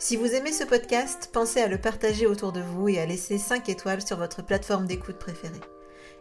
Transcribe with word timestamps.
Si 0.00 0.14
vous 0.14 0.32
aimez 0.32 0.52
ce 0.52 0.62
podcast, 0.62 1.28
pensez 1.32 1.60
à 1.60 1.66
le 1.66 1.76
partager 1.76 2.28
autour 2.28 2.52
de 2.52 2.60
vous 2.60 2.88
et 2.88 3.00
à 3.00 3.06
laisser 3.06 3.36
5 3.36 3.68
étoiles 3.68 4.00
sur 4.00 4.16
votre 4.16 4.44
plateforme 4.44 4.86
d'écoute 4.86 5.18
préférée. 5.18 5.60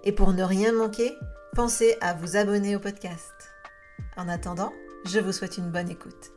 Et 0.04 0.12
pour 0.12 0.34
ne 0.34 0.42
rien 0.42 0.72
manquer, 0.72 1.14
pensez 1.56 1.96
à 2.02 2.16
vous 2.16 2.38
abonner 2.38 2.76
au 2.76 2.80
podcast. 2.80 3.32
En 4.18 4.30
attendant, 4.30 4.74
je 5.06 5.20
vous 5.20 5.32
souhaite 5.32 5.60
une 5.60 5.70
bonne 5.70 5.92
écoute. 5.92 6.32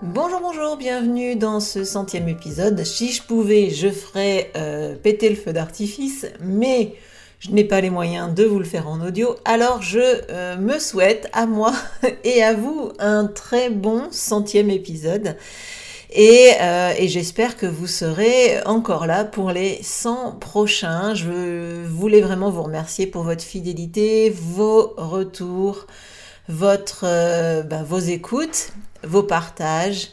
Bonjour, 0.00 0.40
bonjour, 0.40 0.78
bienvenue 0.78 1.36
dans 1.36 1.60
ce 1.60 1.84
centième 1.84 2.30
épisode. 2.30 2.82
Si 2.82 3.12
je 3.12 3.22
pouvais, 3.22 3.68
je 3.68 3.90
ferais 3.90 4.52
euh, 4.56 4.96
péter 4.96 5.28
le 5.28 5.36
feu 5.36 5.52
d'artifice, 5.52 6.24
mais 6.40 6.94
je 7.40 7.50
n'ai 7.50 7.64
pas 7.64 7.80
les 7.80 7.90
moyens 7.90 8.32
de 8.32 8.44
vous 8.44 8.58
le 8.58 8.64
faire 8.64 8.88
en 8.88 9.00
audio, 9.00 9.36
alors 9.44 9.82
je 9.82 10.00
euh, 10.30 10.56
me 10.56 10.78
souhaite 10.78 11.28
à 11.32 11.46
moi 11.46 11.72
et 12.24 12.42
à 12.42 12.54
vous 12.54 12.92
un 12.98 13.26
très 13.26 13.70
bon 13.70 14.08
centième 14.10 14.70
épisode. 14.70 15.36
Et, 16.16 16.52
euh, 16.60 16.92
j'espère 17.06 17.56
que 17.56 17.66
vous 17.66 17.88
serez 17.88 18.62
encore 18.66 19.06
là 19.06 19.24
pour 19.24 19.50
les 19.50 19.80
100 19.82 20.36
prochains. 20.38 21.12
Je 21.14 21.84
voulais 21.86 22.20
vraiment 22.20 22.50
vous 22.50 22.62
remercier 22.62 23.06
pour 23.08 23.24
votre 23.24 23.42
fidélité, 23.42 24.30
vos 24.30 24.94
retours, 24.96 25.86
euh, 27.02 27.62
bah, 27.62 27.82
vos 27.82 27.98
écoutes, 27.98 28.70
vos 29.02 29.24
partages, 29.24 30.10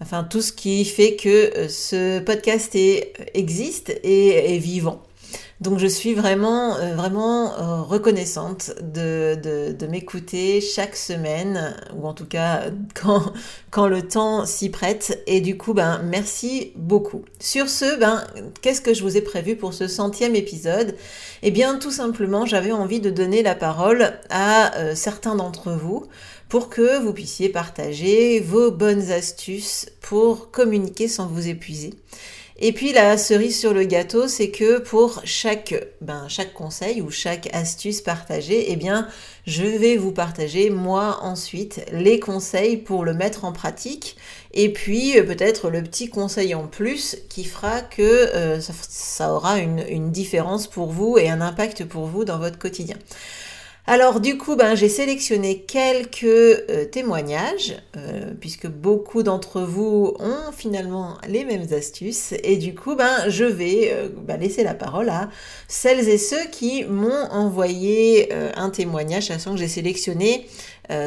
enfin 0.00 0.24
tout 0.24 0.40
ce 0.40 0.52
qui 0.52 0.86
fait 0.86 1.16
que 1.16 1.68
ce 1.68 2.18
podcast 2.20 2.74
existe 3.34 3.90
et 4.02 4.54
est 4.54 4.58
vivant. 4.58 5.02
Donc 5.60 5.78
je 5.78 5.86
suis 5.86 6.14
vraiment, 6.14 6.76
euh, 6.76 6.94
vraiment 6.96 7.54
euh, 7.54 7.82
reconnaissante 7.82 8.72
de, 8.82 9.76
m'écouter 9.88 10.60
chaque 10.60 10.96
semaine, 10.96 11.76
ou 11.96 12.06
en 12.06 12.14
tout 12.14 12.26
cas 12.26 12.64
quand, 12.94 13.32
quand 13.70 13.86
le 13.86 14.02
temps 14.02 14.46
s'y 14.46 14.70
prête. 14.70 15.22
Et 15.26 15.40
du 15.40 15.56
coup, 15.56 15.74
ben, 15.74 16.00
merci 16.04 16.72
beaucoup. 16.76 17.24
Sur 17.38 17.68
ce, 17.68 17.98
ben, 17.98 18.24
qu'est-ce 18.60 18.80
que 18.80 18.94
je 18.94 19.02
vous 19.02 19.16
ai 19.16 19.20
prévu 19.20 19.56
pour 19.56 19.74
ce 19.74 19.86
centième 19.86 20.34
épisode? 20.34 20.96
Eh 21.42 21.50
bien, 21.50 21.78
tout 21.78 21.90
simplement, 21.90 22.46
j'avais 22.46 22.72
envie 22.72 23.00
de 23.00 23.10
donner 23.10 23.42
la 23.42 23.54
parole 23.54 24.12
à 24.30 24.76
euh, 24.78 24.94
certains 24.94 25.34
d'entre 25.34 25.72
vous 25.72 26.06
pour 26.48 26.68
que 26.68 27.00
vous 27.00 27.12
puissiez 27.12 27.48
partager 27.48 28.38
vos 28.40 28.70
bonnes 28.70 29.10
astuces 29.10 29.86
pour 30.00 30.50
communiquer 30.50 31.08
sans 31.08 31.26
vous 31.26 31.48
épuiser. 31.48 31.94
Et 32.64 32.70
puis 32.70 32.92
la 32.92 33.18
cerise 33.18 33.58
sur 33.58 33.74
le 33.74 33.82
gâteau, 33.82 34.28
c'est 34.28 34.52
que 34.52 34.78
pour 34.78 35.20
chaque, 35.24 35.74
ben, 36.00 36.26
chaque 36.28 36.54
conseil 36.54 37.02
ou 37.02 37.10
chaque 37.10 37.52
astuce 37.52 38.00
partagée, 38.00 38.70
eh 38.70 38.76
bien, 38.76 39.08
je 39.48 39.64
vais 39.64 39.96
vous 39.96 40.12
partager 40.12 40.70
moi 40.70 41.18
ensuite 41.22 41.84
les 41.90 42.20
conseils 42.20 42.76
pour 42.76 43.04
le 43.04 43.14
mettre 43.14 43.44
en 43.44 43.50
pratique. 43.50 44.16
Et 44.54 44.72
puis 44.72 45.18
euh, 45.18 45.24
peut-être 45.24 45.70
le 45.70 45.82
petit 45.82 46.08
conseil 46.08 46.54
en 46.54 46.68
plus 46.68 47.16
qui 47.28 47.42
fera 47.42 47.80
que 47.80 48.00
euh, 48.00 48.60
ça, 48.60 49.34
aura 49.34 49.58
une, 49.58 49.84
une 49.88 50.12
différence 50.12 50.68
pour 50.68 50.92
vous 50.92 51.18
et 51.18 51.28
un 51.28 51.40
impact 51.40 51.84
pour 51.84 52.06
vous 52.06 52.24
dans 52.24 52.38
votre 52.38 52.60
quotidien. 52.60 52.96
Alors 53.84 54.20
du 54.20 54.38
coup, 54.38 54.54
ben, 54.54 54.76
j'ai 54.76 54.88
sélectionné 54.88 55.62
quelques 55.62 56.22
euh, 56.22 56.84
témoignages, 56.84 57.74
euh, 57.96 58.32
puisque 58.38 58.68
beaucoup 58.68 59.24
d'entre 59.24 59.60
vous 59.60 60.14
ont 60.20 60.52
finalement 60.56 61.18
les 61.26 61.44
mêmes 61.44 61.66
astuces, 61.72 62.32
et 62.44 62.58
du 62.58 62.76
coup, 62.76 62.94
ben, 62.94 63.28
je 63.28 63.44
vais 63.44 63.90
euh, 63.92 64.08
ben, 64.08 64.38
laisser 64.38 64.62
la 64.62 64.74
parole 64.74 65.08
à 65.08 65.30
celles 65.66 66.08
et 66.08 66.16
ceux 66.16 66.44
qui 66.52 66.84
m'ont 66.84 67.24
envoyé 67.32 68.32
un 68.32 68.70
témoignage, 68.70 69.26
sachant 69.26 69.52
que 69.52 69.58
j'ai 69.58 69.68
sélectionné 69.68 70.46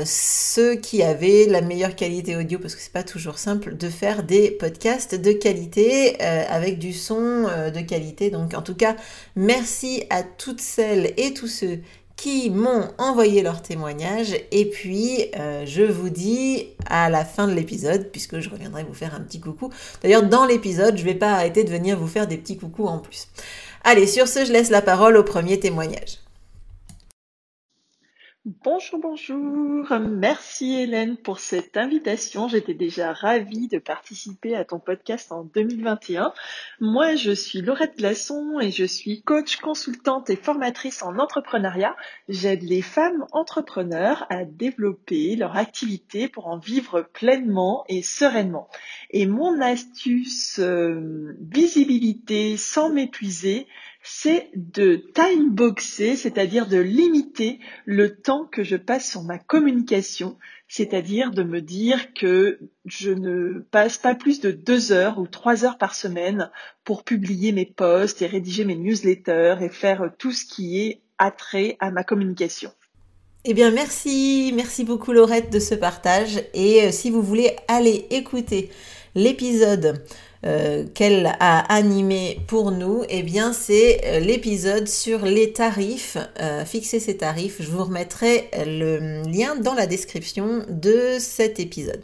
ceux 0.06 0.76
qui 0.76 1.04
avaient 1.04 1.46
la 1.46 1.62
meilleure 1.62 1.96
qualité 1.96 2.36
audio, 2.36 2.60
parce 2.60 2.76
que 2.76 2.82
c'est 2.82 2.92
pas 2.92 3.04
toujours 3.04 3.38
simple 3.38 3.78
de 3.78 3.90
faire 3.90 4.24
des 4.24 4.50
podcasts 4.52 5.16
de 5.16 5.32
qualité 5.32 6.20
avec 6.20 6.80
du 6.80 6.94
son 6.94 7.44
de 7.44 7.82
qualité. 7.82 8.32
Donc 8.32 8.56
en 8.56 8.64
tout 8.64 8.74
cas, 8.74 8.96
merci 9.36 10.04
à 10.10 10.24
toutes 10.24 10.62
celles 10.62 11.14
et 11.18 11.34
tous 11.34 11.48
ceux 11.48 11.80
qui 12.16 12.50
m'ont 12.50 12.88
envoyé 12.98 13.42
leur 13.42 13.62
témoignage. 13.62 14.36
Et 14.52 14.70
puis, 14.70 15.26
euh, 15.38 15.66
je 15.66 15.84
vous 15.84 16.10
dis 16.10 16.68
à 16.86 17.10
la 17.10 17.26
fin 17.26 17.48
de 17.48 17.54
l'épisode, 17.54 18.10
puisque 18.12 18.40
je 18.40 18.50
reviendrai 18.50 18.84
vous 18.84 18.94
faire 18.94 19.16
un 19.16 19.22
petit 19.22 19.40
coucou. 19.40 19.70
D'ailleurs, 20.02 20.24
dans 20.24 20.46
l'épisode, 20.46 20.98
je 20.98 21.04
ne 21.04 21.08
vais 21.08 21.16
pas 21.16 21.32
arrêter 21.34 21.64
de 21.64 21.70
venir 21.70 21.98
vous 21.98 22.08
faire 22.08 22.28
des 22.28 22.38
petits 22.38 22.58
coucous 22.58 22.88
en 22.88 23.00
plus. 23.00 23.28
Allez, 23.84 24.08
sur 24.08 24.28
ce, 24.28 24.46
je 24.46 24.52
laisse 24.52 24.70
la 24.70 24.82
parole 24.82 25.18
au 25.18 25.24
premier 25.24 25.60
témoignage. 25.60 26.25
Bonjour, 28.46 29.00
bonjour. 29.00 29.88
Merci 30.00 30.76
Hélène 30.76 31.18
pour 31.18 31.40
cette 31.40 31.78
invitation. 31.78 32.48
J'étais 32.48 32.76
déjà 32.76 33.12
ravie 33.12 33.68
de 33.68 33.80
participer 33.80 34.56
à 34.56 34.64
ton 34.64 34.78
podcast 34.78 35.32
en 35.32 35.46
2021. 35.46 36.32
Moi, 36.80 37.16
je 37.16 37.32
suis 37.32 37.62
Laurette 37.62 37.98
Glasson 37.98 38.60
et 38.60 38.70
je 38.70 38.86
suis 38.86 39.24
coach, 39.24 39.56
consultante 39.56 40.30
et 40.30 40.36
formatrice 40.36 41.02
en 41.02 41.18
entrepreneuriat. 41.18 41.96
J'aide 42.30 42.62
les 42.62 42.84
femmes 42.84 43.26
entrepreneurs 43.32 44.28
à 44.30 44.46
développer 44.46 45.36
leur 45.36 45.58
activité 45.58 46.28
pour 46.28 46.46
en 46.46 46.60
vivre 46.60 47.02
pleinement 47.02 47.84
et 47.90 48.04
sereinement. 48.04 48.70
Et 49.10 49.26
mon 49.26 49.60
astuce 49.60 50.60
euh, 50.60 51.36
visibilité 51.42 52.58
sans 52.58 52.92
m'épuiser, 52.92 53.66
c'est 54.08 54.52
de 54.56 55.04
timeboxer, 55.16 56.16
c'est-à-dire 56.16 56.68
de 56.68 56.78
limiter 56.78 57.60
le 57.86 58.16
temps 58.16 58.46
que 58.46 58.64
je 58.64 58.76
passe 58.76 59.10
sur 59.10 59.24
ma 59.24 59.40
communication, 59.40 60.38
c'est-à-dire 60.68 61.32
de 61.32 61.42
me 61.42 61.60
dire 61.60 62.14
que 62.14 62.60
je 62.86 63.10
ne 63.10 63.66
passe 63.72 63.98
pas 63.98 64.14
plus 64.14 64.42
de 64.42 64.52
deux 64.52 64.92
heures 64.92 65.18
ou 65.18 65.26
trois 65.26 65.66
heures 65.66 65.80
par 65.80 65.96
semaine 65.96 66.52
pour 66.84 67.04
publier 67.04 67.52
mes 67.52 67.66
posts 67.66 68.22
et 68.22 68.28
rédiger 68.28 68.64
mes 68.64 68.76
newsletters 68.76 69.56
et 69.62 69.70
faire 69.70 70.12
tout 70.20 70.32
ce 70.32 70.46
qui 70.46 70.82
est 70.82 71.02
attrait 71.18 71.76
à 71.80 71.90
ma 71.90 72.04
communication. 72.04 72.72
Eh 73.44 73.56
bien, 73.56 73.72
merci, 73.72 74.54
merci 74.56 74.84
beaucoup 74.84 75.14
Laurette 75.14 75.52
de 75.52 75.60
ce 75.60 75.74
partage. 75.74 76.44
Et 76.54 76.84
euh, 76.84 76.92
si 76.92 77.10
vous 77.10 77.24
voulez 77.24 77.56
aller 77.68 78.06
écouter 78.12 78.70
l'épisode 79.16 80.04
euh, 80.46 80.86
qu'elle 80.94 81.26
a 81.40 81.74
animé 81.74 82.40
pour 82.46 82.70
nous, 82.70 83.04
eh 83.10 83.24
bien 83.24 83.52
c'est 83.52 84.02
euh, 84.06 84.20
l'épisode 84.20 84.88
sur 84.88 85.26
les 85.26 85.54
tarifs, 85.54 86.18
euh, 86.40 86.64
fixer 86.66 87.00
ses 87.00 87.18
tarifs. 87.18 87.56
Je 87.62 87.72
vous 87.72 87.84
remettrai 87.84 88.52
le 88.64 89.24
lien 89.28 89.56
dans 89.56 89.74
la 89.74 89.88
description 89.88 90.64
de 90.70 91.18
cet 91.18 91.60
épisode. 91.60 92.04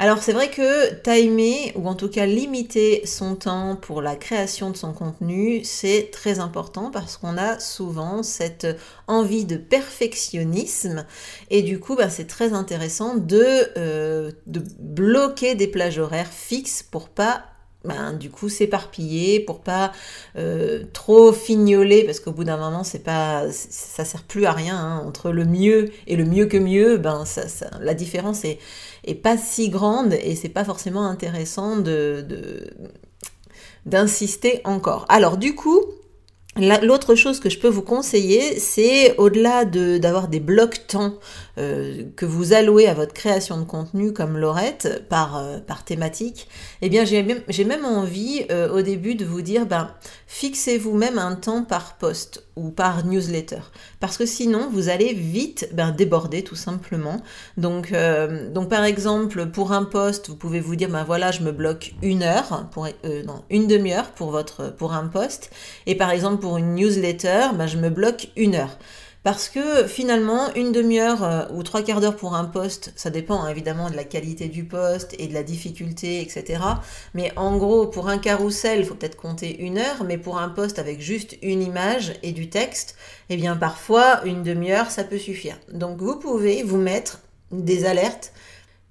Alors 0.00 0.18
c'est 0.18 0.32
vrai 0.32 0.50
que 0.50 0.92
timer, 1.02 1.72
ou 1.76 1.86
en 1.86 1.94
tout 1.94 2.08
cas 2.08 2.26
limiter 2.26 3.02
son 3.06 3.36
temps 3.36 3.76
pour 3.76 4.02
la 4.02 4.16
création 4.16 4.70
de 4.70 4.76
son 4.76 4.92
contenu, 4.92 5.62
c'est 5.62 6.10
très 6.10 6.40
important 6.40 6.90
parce 6.90 7.16
qu'on 7.16 7.36
a 7.36 7.60
souvent 7.60 8.24
cette 8.24 8.66
envie 9.06 9.44
de 9.44 9.56
perfectionnisme 9.56 11.06
et 11.50 11.62
du 11.62 11.78
coup 11.78 11.94
bah, 11.94 12.10
c'est 12.10 12.26
très 12.26 12.54
intéressant 12.54 13.14
de, 13.14 14.34
de 14.46 14.64
bloquer 14.80 15.54
des 15.54 15.68
plages 15.68 15.98
horaires 15.98 16.32
fixes 16.32 16.82
pour 16.82 17.08
pas 17.08 17.44
ben, 17.84 18.12
du 18.12 18.30
coup 18.30 18.48
s'éparpiller, 18.48 19.40
pour 19.40 19.60
pas 19.60 19.92
euh, 20.36 20.84
trop 20.92 21.32
fignoler, 21.32 22.04
parce 22.04 22.20
qu'au 22.20 22.32
bout 22.32 22.44
d'un 22.44 22.56
moment, 22.56 22.84
c'est 22.84 23.04
pas, 23.04 23.44
ça 23.52 24.04
sert 24.04 24.24
plus 24.24 24.46
à 24.46 24.52
rien. 24.52 24.76
Hein. 24.76 25.02
Entre 25.06 25.30
le 25.30 25.44
mieux 25.44 25.90
et 26.06 26.16
le 26.16 26.24
mieux 26.24 26.46
que 26.46 26.56
mieux, 26.56 26.96
ben, 26.96 27.24
ça, 27.24 27.42
la 27.80 27.94
différence 27.94 28.44
est, 28.44 28.58
est, 29.04 29.14
pas 29.14 29.36
si 29.36 29.68
grande 29.68 30.14
et 30.14 30.34
c'est 30.34 30.48
pas 30.48 30.64
forcément 30.64 31.06
intéressant 31.06 31.76
de, 31.76 32.24
d'insister 33.86 34.60
encore. 34.64 35.06
Alors 35.08 35.36
du 35.36 35.54
coup, 35.54 35.80
L'autre 36.58 37.14
chose 37.14 37.38
que 37.38 37.48
je 37.48 37.58
peux 37.58 37.68
vous 37.68 37.82
conseiller, 37.82 38.58
c'est 38.58 39.16
au-delà 39.16 39.64
d'avoir 39.64 40.28
des 40.28 40.40
blocs 40.40 40.86
temps 40.88 41.14
euh, 41.56 42.02
que 42.16 42.26
vous 42.26 42.52
allouez 42.52 42.88
à 42.88 42.94
votre 42.94 43.12
création 43.12 43.58
de 43.58 43.64
contenu 43.64 44.12
comme 44.12 44.36
Laurette 44.36 45.04
par, 45.08 45.36
euh, 45.38 45.58
thématique, 45.84 46.48
eh 46.82 46.88
bien 46.88 47.04
j'ai 47.04 47.22
même, 47.22 47.84
envie 47.84 48.44
euh, 48.50 48.70
au 48.70 48.82
début 48.82 49.14
de 49.14 49.24
vous 49.24 49.42
dire, 49.42 49.66
ben, 49.66 49.90
fixez-vous 50.26 50.94
même 50.94 51.18
un 51.18 51.36
temps 51.36 51.62
par 51.62 51.96
post 51.96 52.44
ou 52.58 52.70
par 52.70 53.06
newsletter. 53.06 53.60
Parce 54.00 54.16
que 54.16 54.26
sinon, 54.26 54.68
vous 54.70 54.88
allez 54.88 55.14
vite 55.14 55.68
ben, 55.72 55.92
déborder 55.92 56.42
tout 56.42 56.56
simplement. 56.56 57.22
Donc, 57.56 57.94
donc 58.52 58.68
par 58.68 58.84
exemple, 58.84 59.46
pour 59.46 59.72
un 59.72 59.84
post, 59.84 60.28
vous 60.28 60.36
pouvez 60.36 60.60
vous 60.60 60.76
dire, 60.76 60.88
ben 60.88 61.04
voilà, 61.04 61.30
je 61.30 61.42
me 61.42 61.52
bloque 61.52 61.94
une 62.02 62.22
heure, 62.22 62.68
pour, 62.72 62.86
non, 63.26 63.42
une 63.50 63.66
demi-heure 63.66 64.10
pour, 64.10 64.30
votre, 64.30 64.74
pour 64.74 64.92
un 64.92 65.06
post. 65.06 65.50
Et 65.86 65.94
par 65.94 66.10
exemple, 66.10 66.40
pour 66.40 66.58
une 66.58 66.74
newsletter, 66.74 67.48
ben, 67.54 67.66
je 67.66 67.78
me 67.78 67.90
bloque 67.90 68.28
une 68.36 68.54
heure. 68.54 68.76
Parce 69.24 69.48
que 69.48 69.86
finalement, 69.86 70.54
une 70.54 70.72
demi-heure 70.72 71.24
euh, 71.24 71.44
ou 71.52 71.62
trois 71.62 71.82
quarts 71.82 72.00
d'heure 72.00 72.16
pour 72.16 72.34
un 72.34 72.44
poste, 72.44 72.92
ça 72.96 73.10
dépend 73.10 73.42
hein, 73.42 73.48
évidemment 73.48 73.90
de 73.90 73.96
la 73.96 74.04
qualité 74.04 74.48
du 74.48 74.64
poste 74.64 75.14
et 75.18 75.26
de 75.26 75.34
la 75.34 75.42
difficulté, 75.42 76.20
etc. 76.20 76.62
Mais 77.14 77.32
en 77.36 77.56
gros, 77.56 77.86
pour 77.86 78.08
un 78.08 78.18
carrousel, 78.18 78.78
il 78.78 78.84
faut 78.84 78.94
peut-être 78.94 79.16
compter 79.16 79.60
une 79.60 79.78
heure, 79.78 80.04
mais 80.04 80.18
pour 80.18 80.38
un 80.38 80.48
poste 80.48 80.78
avec 80.78 81.00
juste 81.00 81.36
une 81.42 81.62
image 81.62 82.14
et 82.22 82.32
du 82.32 82.48
texte, 82.48 82.96
eh 83.28 83.36
bien 83.36 83.56
parfois, 83.56 84.24
une 84.24 84.42
demi-heure, 84.42 84.90
ça 84.90 85.04
peut 85.04 85.18
suffire. 85.18 85.58
Donc 85.72 85.98
vous 85.98 86.16
pouvez 86.16 86.62
vous 86.62 86.78
mettre 86.78 87.20
des 87.50 87.86
alertes 87.86 88.32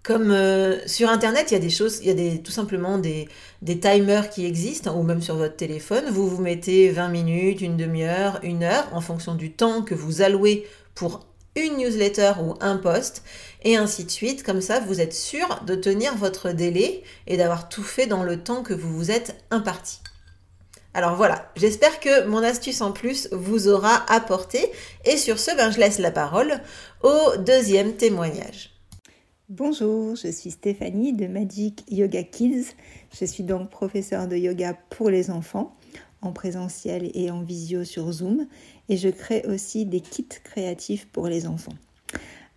comme 0.07 0.31
euh, 0.31 0.79
sur 0.87 1.09
Internet, 1.09 1.51
il 1.51 1.55
y 1.55 1.57
a 1.57 1.59
des 1.59 1.69
choses, 1.69 1.99
il 2.01 2.17
y 2.17 2.35
a 2.35 2.37
tout 2.37 2.53
simplement 2.53 2.97
des, 2.97 3.27
des 3.61 3.77
timers 3.77 4.29
qui 4.29 4.45
existent, 4.45 4.97
ou 4.97 5.03
même 5.03 5.21
sur 5.21 5.35
votre 5.35 5.57
téléphone. 5.57 6.05
Vous 6.09 6.29
vous 6.29 6.41
mettez 6.41 6.89
20 6.89 7.09
minutes, 7.09 7.59
une 7.59 7.75
demi-heure, 7.75 8.39
une 8.41 8.63
heure, 8.63 8.87
en 8.93 9.01
fonction 9.01 9.35
du 9.35 9.51
temps 9.51 9.81
que 9.81 9.93
vous 9.93 10.21
allouez 10.21 10.65
pour 10.95 11.27
une 11.57 11.75
newsletter 11.75 12.35
ou 12.41 12.53
un 12.61 12.77
post, 12.77 13.21
et 13.65 13.75
ainsi 13.75 14.05
de 14.05 14.09
suite. 14.09 14.43
Comme 14.43 14.61
ça, 14.61 14.79
vous 14.79 15.01
êtes 15.01 15.13
sûr 15.13 15.61
de 15.67 15.75
tenir 15.75 16.15
votre 16.15 16.53
délai 16.53 17.03
et 17.27 17.35
d'avoir 17.35 17.67
tout 17.67 17.83
fait 17.83 18.07
dans 18.07 18.23
le 18.23 18.41
temps 18.41 18.63
que 18.63 18.73
vous 18.73 18.95
vous 18.95 19.11
êtes 19.11 19.43
imparti. 19.51 19.99
Alors 20.93 21.17
voilà, 21.17 21.51
j'espère 21.57 21.99
que 21.99 22.25
mon 22.27 22.43
astuce 22.43 22.79
en 22.79 22.93
plus 22.93 23.27
vous 23.33 23.67
aura 23.67 24.09
apporté. 24.09 24.71
Et 25.03 25.17
sur 25.17 25.37
ce, 25.37 25.53
ben, 25.57 25.69
je 25.69 25.79
laisse 25.79 25.99
la 25.99 26.11
parole 26.11 26.61
au 27.03 27.35
deuxième 27.39 27.97
témoignage. 27.97 28.76
Bonjour, 29.49 30.17
je 30.17 30.27
suis 30.27 30.51
Stéphanie 30.51 31.13
de 31.13 31.25
Magic 31.25 31.85
Yoga 31.89 32.21
Kids. 32.21 32.65
Je 33.17 33.23
suis 33.23 33.45
donc 33.45 33.69
professeure 33.69 34.27
de 34.27 34.35
yoga 34.35 34.73
pour 34.89 35.09
les 35.09 35.31
enfants 35.31 35.73
en 36.21 36.33
présentiel 36.33 37.09
et 37.13 37.31
en 37.31 37.43
visio 37.43 37.85
sur 37.85 38.11
Zoom 38.11 38.45
et 38.89 38.97
je 38.97 39.07
crée 39.07 39.45
aussi 39.47 39.85
des 39.85 40.01
kits 40.01 40.27
créatifs 40.43 41.07
pour 41.07 41.29
les 41.29 41.47
enfants. 41.47 41.75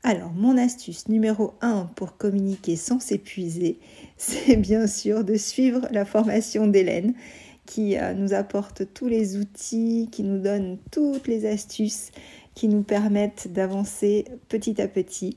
Alors, 0.03 0.33
mon 0.33 0.59
astuce 0.59 1.07
numéro 1.09 1.55
1 1.61 1.91
pour 1.95 2.17
communiquer 2.17 2.75
sans 2.75 2.99
s'épuiser, 2.99 3.79
c'est 4.17 4.57
bien 4.57 4.89
sûr 4.89 5.23
de 5.23 5.37
suivre 5.37 5.87
la 5.93 6.05
formation 6.05 6.67
d'Hélène 6.67 7.15
qui 7.67 7.99
euh, 7.99 8.15
nous 8.15 8.35
apporte 8.35 8.93
tous 8.95 9.07
les 9.07 9.37
outils, 9.37 10.09
qui 10.11 10.25
nous 10.25 10.41
donne 10.41 10.77
toutes 10.91 11.29
les 11.29 11.47
astuces 11.47 12.11
qui 12.57 12.67
nous 12.67 12.83
permettent 12.83 13.53
d'avancer 13.53 14.25
petit 14.49 14.83
à 14.83 14.89
petit 14.89 15.37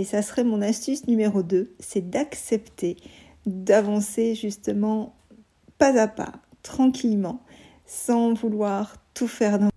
et 0.00 0.04
ça 0.04 0.22
serait 0.22 0.44
mon 0.44 0.62
astuce 0.62 1.06
numéro 1.08 1.42
2, 1.42 1.74
c'est 1.78 2.08
d'accepter 2.08 2.96
d'avancer 3.44 4.34
justement 4.34 5.14
pas 5.76 5.94
à 6.00 6.08
pas, 6.08 6.32
tranquillement, 6.62 7.42
sans 7.84 8.32
vouloir 8.32 8.96
tout 9.12 9.28
faire 9.28 9.58
d'un 9.58 9.69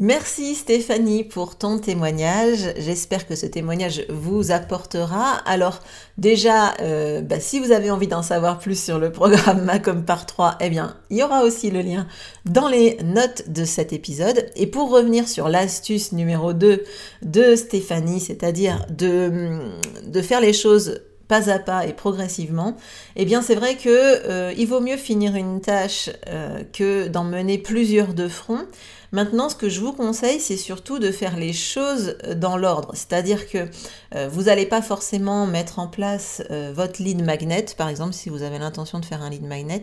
Merci 0.00 0.54
Stéphanie 0.54 1.24
pour 1.24 1.58
ton 1.58 1.80
témoignage. 1.80 2.72
J'espère 2.76 3.26
que 3.26 3.34
ce 3.34 3.46
témoignage 3.46 4.04
vous 4.08 4.52
apportera. 4.52 5.38
Alors 5.44 5.80
déjà, 6.18 6.74
euh, 6.80 7.20
bah, 7.20 7.40
si 7.40 7.58
vous 7.58 7.72
avez 7.72 7.90
envie 7.90 8.06
d'en 8.06 8.22
savoir 8.22 8.60
plus 8.60 8.80
sur 8.80 9.00
le 9.00 9.10
programme 9.10 9.64
Macom 9.64 10.04
par 10.04 10.24
3, 10.24 10.58
eh 10.60 10.70
bien, 10.70 10.96
il 11.10 11.16
y 11.16 11.24
aura 11.24 11.42
aussi 11.42 11.72
le 11.72 11.80
lien 11.80 12.06
dans 12.44 12.68
les 12.68 12.96
notes 13.02 13.50
de 13.50 13.64
cet 13.64 13.92
épisode. 13.92 14.46
Et 14.54 14.68
pour 14.68 14.88
revenir 14.88 15.26
sur 15.26 15.48
l'astuce 15.48 16.12
numéro 16.12 16.52
2 16.52 16.84
de 17.22 17.56
Stéphanie, 17.56 18.20
c'est-à-dire 18.20 18.86
de, 18.90 19.58
de 20.06 20.22
faire 20.22 20.40
les 20.40 20.52
choses 20.52 21.00
pas 21.28 21.50
à 21.50 21.58
pas 21.58 21.86
et 21.86 21.92
progressivement, 21.92 22.76
eh 23.16 23.24
bien 23.24 23.42
c'est 23.42 23.54
vrai 23.54 23.74
que 23.76 23.88
euh, 23.88 24.52
il 24.56 24.66
vaut 24.66 24.80
mieux 24.80 24.96
finir 24.96 25.36
une 25.36 25.60
tâche 25.60 26.08
euh, 26.28 26.62
que 26.72 27.08
d'en 27.08 27.24
mener 27.24 27.58
plusieurs 27.58 28.14
de 28.14 28.28
front. 28.28 28.66
Maintenant, 29.10 29.48
ce 29.48 29.54
que 29.54 29.68
je 29.70 29.80
vous 29.80 29.92
conseille, 29.92 30.38
c'est 30.38 30.58
surtout 30.58 30.98
de 30.98 31.10
faire 31.10 31.36
les 31.36 31.54
choses 31.54 32.16
euh, 32.24 32.34
dans 32.34 32.56
l'ordre. 32.56 32.90
C'est-à-dire 32.94 33.48
que 33.48 33.66
euh, 34.14 34.28
vous 34.30 34.44
n'allez 34.44 34.66
pas 34.66 34.82
forcément 34.82 35.46
mettre 35.46 35.78
en 35.78 35.86
place 35.86 36.42
euh, 36.50 36.72
votre 36.74 37.02
lead 37.02 37.24
magnet, 37.24 37.64
par 37.76 37.88
exemple, 37.88 38.12
si 38.12 38.28
vous 38.28 38.42
avez 38.42 38.58
l'intention 38.58 39.00
de 39.00 39.04
faire 39.06 39.22
un 39.22 39.30
lead 39.30 39.44
magnet, 39.44 39.82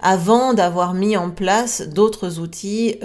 avant 0.00 0.54
d'avoir 0.54 0.94
mis 0.94 1.16
en 1.16 1.30
place 1.30 1.82
d'autres 1.82 2.38
outils 2.38 2.98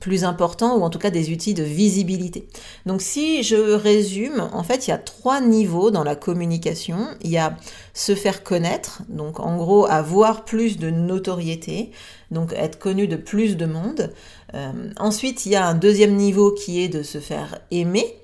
plus 0.00 0.24
importants 0.24 0.76
ou 0.76 0.82
en 0.82 0.90
tout 0.90 0.98
cas 0.98 1.10
des 1.10 1.30
outils 1.30 1.54
de 1.54 1.62
visibilité. 1.62 2.48
Donc, 2.86 3.02
si 3.02 3.42
je 3.42 3.56
résume, 3.56 4.48
en 4.52 4.62
fait, 4.62 4.86
il 4.86 4.90
y 4.90 4.92
a 4.92 4.98
trois 4.98 5.40
niveaux 5.40 5.90
dans 5.90 6.04
la 6.04 6.16
communication. 6.16 7.08
Il 7.22 7.30
y 7.30 7.38
a 7.38 7.56
se 7.98 8.14
faire 8.14 8.44
connaître, 8.44 9.02
donc 9.08 9.40
en 9.40 9.56
gros 9.56 9.84
avoir 9.86 10.44
plus 10.44 10.78
de 10.78 10.88
notoriété, 10.88 11.90
donc 12.30 12.52
être 12.52 12.78
connu 12.78 13.08
de 13.08 13.16
plus 13.16 13.56
de 13.56 13.66
monde. 13.66 14.12
Euh, 14.54 14.72
ensuite, 14.98 15.46
il 15.46 15.52
y 15.52 15.56
a 15.56 15.66
un 15.66 15.74
deuxième 15.74 16.14
niveau 16.14 16.52
qui 16.52 16.82
est 16.82 16.88
de 16.88 17.02
se 17.02 17.18
faire 17.18 17.58
aimer, 17.70 18.16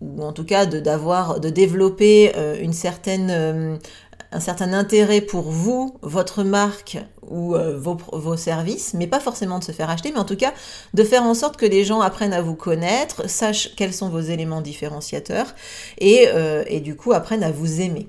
ou 0.00 0.22
en 0.22 0.32
tout 0.32 0.44
cas 0.44 0.66
de, 0.66 0.80
d'avoir, 0.80 1.40
développer 1.40 2.32
euh, 2.36 2.56
euh, 2.56 3.76
un 4.32 4.40
certain 4.40 4.72
intérêt 4.72 5.20
pour 5.20 5.50
vous, 5.50 5.96
votre 6.02 6.42
marque 6.42 6.98
ou 7.22 7.56
vos, 7.56 8.36
services, 8.36 8.92
mais 8.92 9.06
pas 9.06 9.20
forcément 9.20 9.58
de 9.58 9.64
se 9.64 9.72
faire 9.72 9.88
acheter, 9.88 10.12
mais 10.12 10.18
en 10.18 10.24
tout 10.24 10.36
cas 10.36 10.52
de 10.92 11.04
faire 11.04 11.22
en 11.22 11.32
sorte 11.32 11.56
que 11.56 11.64
les 11.64 11.84
gens 11.84 12.02
apprennent 12.02 12.34
à 12.34 12.42
vous 12.42 12.54
connaître, 12.54 13.30
sachent 13.30 13.74
quels 13.76 13.94
sont 13.94 14.10
vos 14.10 14.20
éléments 14.20 14.60
différenciateurs 14.60 15.54
et 15.98 16.80
du 16.80 16.96
coup 16.96 17.12
apprennent 17.12 17.44
à 17.44 17.50
vous 17.50 17.80
aimer. 17.80 18.08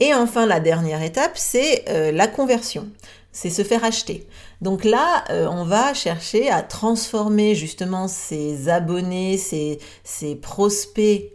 Et 0.00 0.14
enfin, 0.14 0.46
la 0.46 0.58
dernière 0.58 1.02
étape, 1.02 1.32
c'est 1.36 1.84
la 2.12 2.26
conversion 2.26 2.88
c'est 3.36 3.50
se 3.50 3.62
faire 3.62 3.84
acheter. 3.84 4.26
Donc 4.60 4.84
là, 4.84 5.24
euh, 5.30 5.46
on 5.48 5.64
va 5.64 5.92
chercher 5.94 6.50
à 6.50 6.62
transformer 6.62 7.54
justement 7.54 8.08
ces 8.08 8.68
abonnés, 8.68 9.36
ces, 9.36 9.78
prospects, 10.40 11.32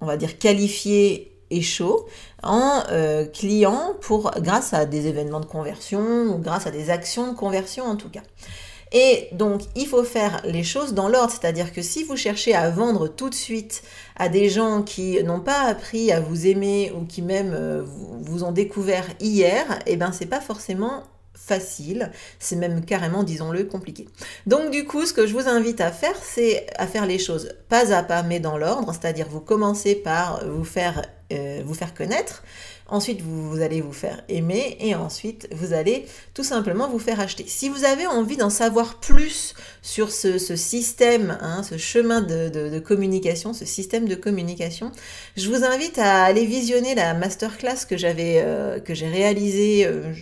on 0.00 0.06
va 0.06 0.16
dire 0.16 0.38
qualifiés 0.38 1.36
et 1.50 1.60
chauds, 1.60 2.06
en 2.42 2.82
euh, 2.90 3.26
clients 3.26 3.94
grâce 4.38 4.72
à 4.72 4.86
des 4.86 5.06
événements 5.06 5.40
de 5.40 5.46
conversion 5.46 6.00
ou 6.34 6.38
grâce 6.38 6.66
à 6.66 6.70
des 6.70 6.90
actions 6.90 7.30
de 7.30 7.36
conversion 7.36 7.84
en 7.84 7.96
tout 7.96 8.08
cas. 8.08 8.22
Et 8.94 9.28
donc, 9.32 9.62
il 9.74 9.86
faut 9.86 10.04
faire 10.04 10.42
les 10.44 10.64
choses 10.64 10.92
dans 10.92 11.08
l'ordre, 11.08 11.32
c'est-à-dire 11.32 11.72
que 11.72 11.80
si 11.80 12.04
vous 12.04 12.16
cherchez 12.16 12.54
à 12.54 12.68
vendre 12.68 13.08
tout 13.08 13.30
de 13.30 13.34
suite 13.34 13.82
à 14.16 14.28
des 14.28 14.50
gens 14.50 14.82
qui 14.82 15.22
n'ont 15.24 15.40
pas 15.40 15.62
appris 15.62 16.12
à 16.12 16.20
vous 16.20 16.46
aimer 16.46 16.92
ou 16.94 17.06
qui 17.06 17.22
même 17.22 17.54
euh, 17.54 17.82
vous 18.20 18.44
ont 18.44 18.52
découvert 18.52 19.06
hier, 19.18 19.64
eh 19.86 19.96
ben 19.96 20.12
c'est 20.12 20.26
pas 20.26 20.42
forcément 20.42 21.04
facile, 21.34 22.10
c'est 22.38 22.56
même 22.56 22.84
carrément, 22.84 23.22
disons-le, 23.24 23.64
compliqué. 23.64 24.08
Donc 24.46 24.70
du 24.70 24.84
coup, 24.84 25.06
ce 25.06 25.12
que 25.12 25.26
je 25.26 25.32
vous 25.32 25.48
invite 25.48 25.80
à 25.80 25.90
faire, 25.90 26.16
c'est 26.22 26.66
à 26.76 26.86
faire 26.86 27.06
les 27.06 27.18
choses 27.18 27.52
pas 27.68 27.92
à 27.92 28.02
pas, 28.02 28.22
mais 28.22 28.40
dans 28.40 28.58
l'ordre, 28.58 28.92
c'est-à-dire 28.92 29.26
vous 29.28 29.40
commencez 29.40 29.94
par 29.94 30.46
vous 30.48 30.64
faire, 30.64 31.02
euh, 31.32 31.62
vous 31.64 31.74
faire 31.74 31.94
connaître, 31.94 32.42
Ensuite, 32.92 33.22
vous, 33.22 33.62
allez 33.62 33.80
vous 33.80 33.94
faire 33.94 34.22
aimer 34.28 34.76
et 34.78 34.94
ensuite, 34.94 35.48
vous 35.50 35.72
allez 35.72 36.04
tout 36.34 36.44
simplement 36.44 36.90
vous 36.90 36.98
faire 36.98 37.20
acheter. 37.20 37.44
Si 37.46 37.70
vous 37.70 37.86
avez 37.86 38.06
envie 38.06 38.36
d'en 38.36 38.50
savoir 38.50 39.00
plus 39.00 39.54
sur 39.80 40.12
ce, 40.12 40.36
système, 40.56 41.38
hein, 41.40 41.62
ce 41.62 41.78
chemin 41.78 42.20
de, 42.20 42.78
communication, 42.80 43.54
ce 43.54 43.64
système 43.64 44.06
de 44.06 44.14
communication, 44.14 44.92
je 45.38 45.48
vous 45.48 45.64
invite 45.64 45.98
à 45.98 46.24
aller 46.24 46.44
visionner 46.44 46.94
la 46.94 47.14
masterclass 47.14 47.86
que 47.88 47.96
j'avais, 47.96 48.42
euh, 48.44 48.78
que 48.78 48.92
j'ai 48.92 49.08
réalisée. 49.08 49.86
Euh, 49.86 50.12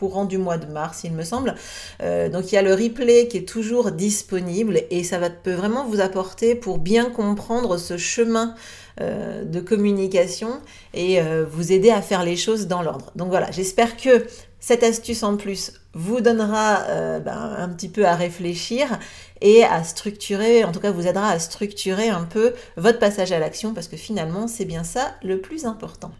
courant 0.00 0.24
du 0.24 0.38
mois 0.38 0.56
de 0.56 0.66
mars, 0.66 1.02
il 1.04 1.12
me 1.12 1.22
semble. 1.22 1.54
donc 2.00 2.50
il 2.50 2.54
y 2.54 2.58
a 2.58 2.62
le 2.62 2.74
replay 2.74 3.28
qui 3.28 3.36
est 3.36 3.48
toujours 3.48 3.92
disponible 3.92 4.80
et 4.90 5.04
ça 5.04 5.18
va, 5.18 5.28
peut 5.28 5.52
vraiment 5.52 5.84
vous 5.84 6.00
apporter 6.00 6.54
pour 6.54 6.78
bien 6.78 7.10
comprendre 7.10 7.76
ce 7.76 7.98
chemin 7.98 8.54
de 8.98 9.60
communication 9.60 10.60
et 10.94 11.20
vous 11.50 11.72
aider 11.72 11.90
à 11.90 12.00
faire 12.00 12.24
les 12.24 12.36
choses 12.36 12.66
dans 12.66 12.82
l'ordre. 12.82 13.12
Donc 13.14 13.28
voilà, 13.28 13.50
j'espère 13.50 13.96
que 13.96 14.26
cette 14.58 14.82
astuce 14.82 15.22
en 15.22 15.36
plus 15.36 15.72
vous 15.94 16.20
donnera 16.20 16.84
ben, 17.20 17.54
un 17.58 17.68
petit 17.68 17.88
peu 17.88 18.06
à 18.06 18.14
réfléchir 18.14 18.98
et 19.40 19.64
à 19.64 19.82
structurer, 19.84 20.64
en 20.64 20.72
tout 20.72 20.80
cas 20.80 20.90
vous 20.90 21.06
aidera 21.06 21.30
à 21.30 21.38
structurer 21.38 22.08
un 22.08 22.24
peu 22.24 22.54
votre 22.76 22.98
passage 22.98 23.32
à 23.32 23.38
l'action 23.38 23.74
parce 23.74 23.88
que 23.88 23.96
finalement 23.96 24.48
c'est 24.48 24.64
bien 24.64 24.84
ça 24.84 25.14
le 25.22 25.40
plus 25.40 25.64
important. 25.64 26.12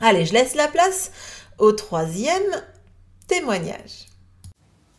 Allez, 0.00 0.26
je 0.26 0.32
laisse 0.32 0.54
la 0.54 0.68
place 0.68 1.12
au 1.58 1.72
troisième 1.72 2.42
témoignage. 3.26 4.06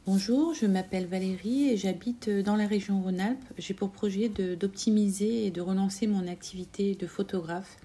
Bonjour, 0.05 0.53
je 0.53 0.65
m'appelle 0.65 1.05
Valérie 1.05 1.69
et 1.69 1.77
j'habite 1.77 2.29
dans 2.29 2.55
la 2.55 2.67
région 2.67 3.01
Rhône-Alpes. 3.01 3.43
J'ai 3.57 3.73
pour 3.73 3.89
projet 3.91 4.29
d'optimiser 4.29 5.45
et 5.45 5.51
de 5.51 5.61
relancer 5.61 6.07
mon 6.07 6.27
activité 6.27 6.95
de 6.95 7.07
photographe. 7.07 7.77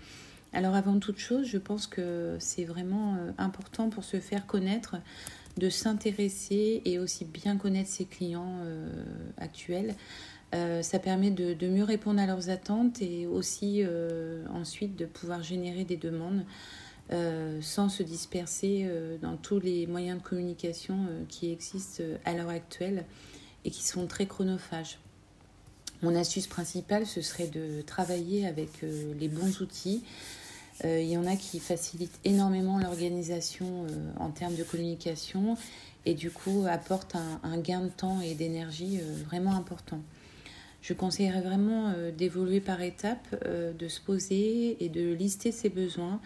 Alors 0.53 0.75
avant 0.75 0.99
toute 0.99 1.19
chose, 1.19 1.47
je 1.47 1.59
pense 1.59 1.87
que 1.87 2.37
c'est 2.41 2.65
vraiment 2.65 3.15
euh, 3.15 3.31
important 3.39 3.91
pour 3.91 4.05
se 4.05 4.19
faire 4.19 4.47
connaître 4.47 4.97
de 5.59 5.69
s'intéresser 5.69 6.83
et 6.85 6.99
aussi 6.99 7.25
bien 7.25 7.57
connaître 7.57 7.91
ses 7.91 8.07
clients 8.07 8.59
euh, 8.63 8.89
actuels. 9.37 9.95
Euh, 10.55 10.83
ça 10.83 10.99
permet 10.99 11.31
de, 11.31 11.69
mieux 11.69 11.85
répondre 11.85 12.21
à 12.21 12.27
leurs 12.27 12.49
attentes 12.49 13.03
et 13.03 13.27
aussi 13.27 13.85
ensuite 14.53 14.97
de 14.97 15.05
pouvoir 15.05 15.43
générer 15.43 15.85
des 15.85 15.97
demandes 15.97 16.45
sans 17.11 17.89
se 17.89 18.03
disperser 18.03 18.87
dans 19.23 19.37
tous 19.37 19.61
les 19.61 19.87
moyens 19.87 20.19
de 20.19 20.23
communication 20.23 21.07
qui 21.29 21.51
existent 21.51 22.03
à 22.25 22.35
l'heure 22.35 22.51
actuelle 22.51 23.05
et 23.65 23.71
qui 23.71 23.83
sont 23.83 24.07
très 24.07 24.27
chronophages. 24.27 24.99
Mon 26.03 26.15
astuce 26.15 26.47
principale, 26.47 27.07
ce 27.07 27.23
serait 27.23 27.49
de 27.49 27.83
travailler 27.83 28.47
avec 28.47 28.69
les 28.83 29.29
bons 29.29 29.61
outils, 29.63 30.03
euh, 30.85 31.01
il 31.01 31.09
y 31.09 31.17
en 31.17 31.27
a 31.27 31.37
qui 31.37 31.59
facilitent 31.59 32.21
énormément 32.25 32.79
l'organisation 32.79 33.67
euh, 33.67 34.13
en 34.19 34.31
termes 34.31 34.55
de 34.55 34.63
communication 34.63 35.57
et 36.07 36.15
du 36.15 36.31
coup 36.31 36.67
apportent 36.69 37.17
un, 37.17 37.59
gain 37.59 37.81
de 37.81 37.89
temps 37.89 38.21
et 38.21 38.35
d'énergie 38.35 39.01
euh, 39.01 39.23
vraiment 39.25 39.55
important. 39.55 40.01
Je 40.81 40.95
conseillerais 40.95 41.41
vraiment 41.41 41.93
d'évoluer 42.17 42.61
par 42.61 42.81
étapes, 42.81 43.35
de 43.45 43.89
se 43.89 44.01
poser 44.01 44.77
et 44.83 44.89
de 44.89 45.13
lister 45.13 45.51
ses 45.51 45.71
besoins 45.71 46.21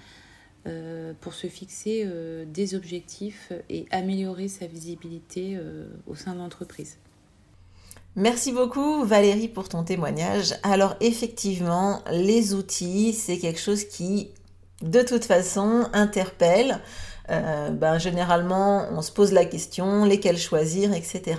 pour 1.20 1.34
se 1.34 1.46
fixer 1.46 2.08
des 2.46 2.74
objectifs 2.74 3.52
et 3.68 3.86
améliorer 3.90 4.48
sa 4.48 4.66
visibilité 4.66 5.58
au 6.06 6.14
sein 6.14 6.34
de 6.34 6.38
l'entreprise. 6.38 6.98
Merci 8.14 8.52
beaucoup 8.52 9.04
Valérie 9.04 9.48
pour 9.48 9.68
ton 9.68 9.84
témoignage. 9.84 10.54
Alors 10.62 10.96
effectivement, 11.00 12.02
les 12.10 12.54
outils, 12.54 13.12
c'est 13.12 13.38
quelque 13.38 13.60
chose 13.60 13.84
qui 13.84 14.28
de 14.82 15.00
toute 15.02 15.24
façon 15.24 15.88
interpelle. 15.92 16.80
Euh, 17.30 17.70
ben, 17.70 17.98
généralement, 17.98 18.86
on 18.92 19.02
se 19.02 19.12
pose 19.12 19.32
la 19.32 19.44
question, 19.44 20.04
lesquels 20.04 20.38
choisir, 20.38 20.92
etc. 20.92 21.38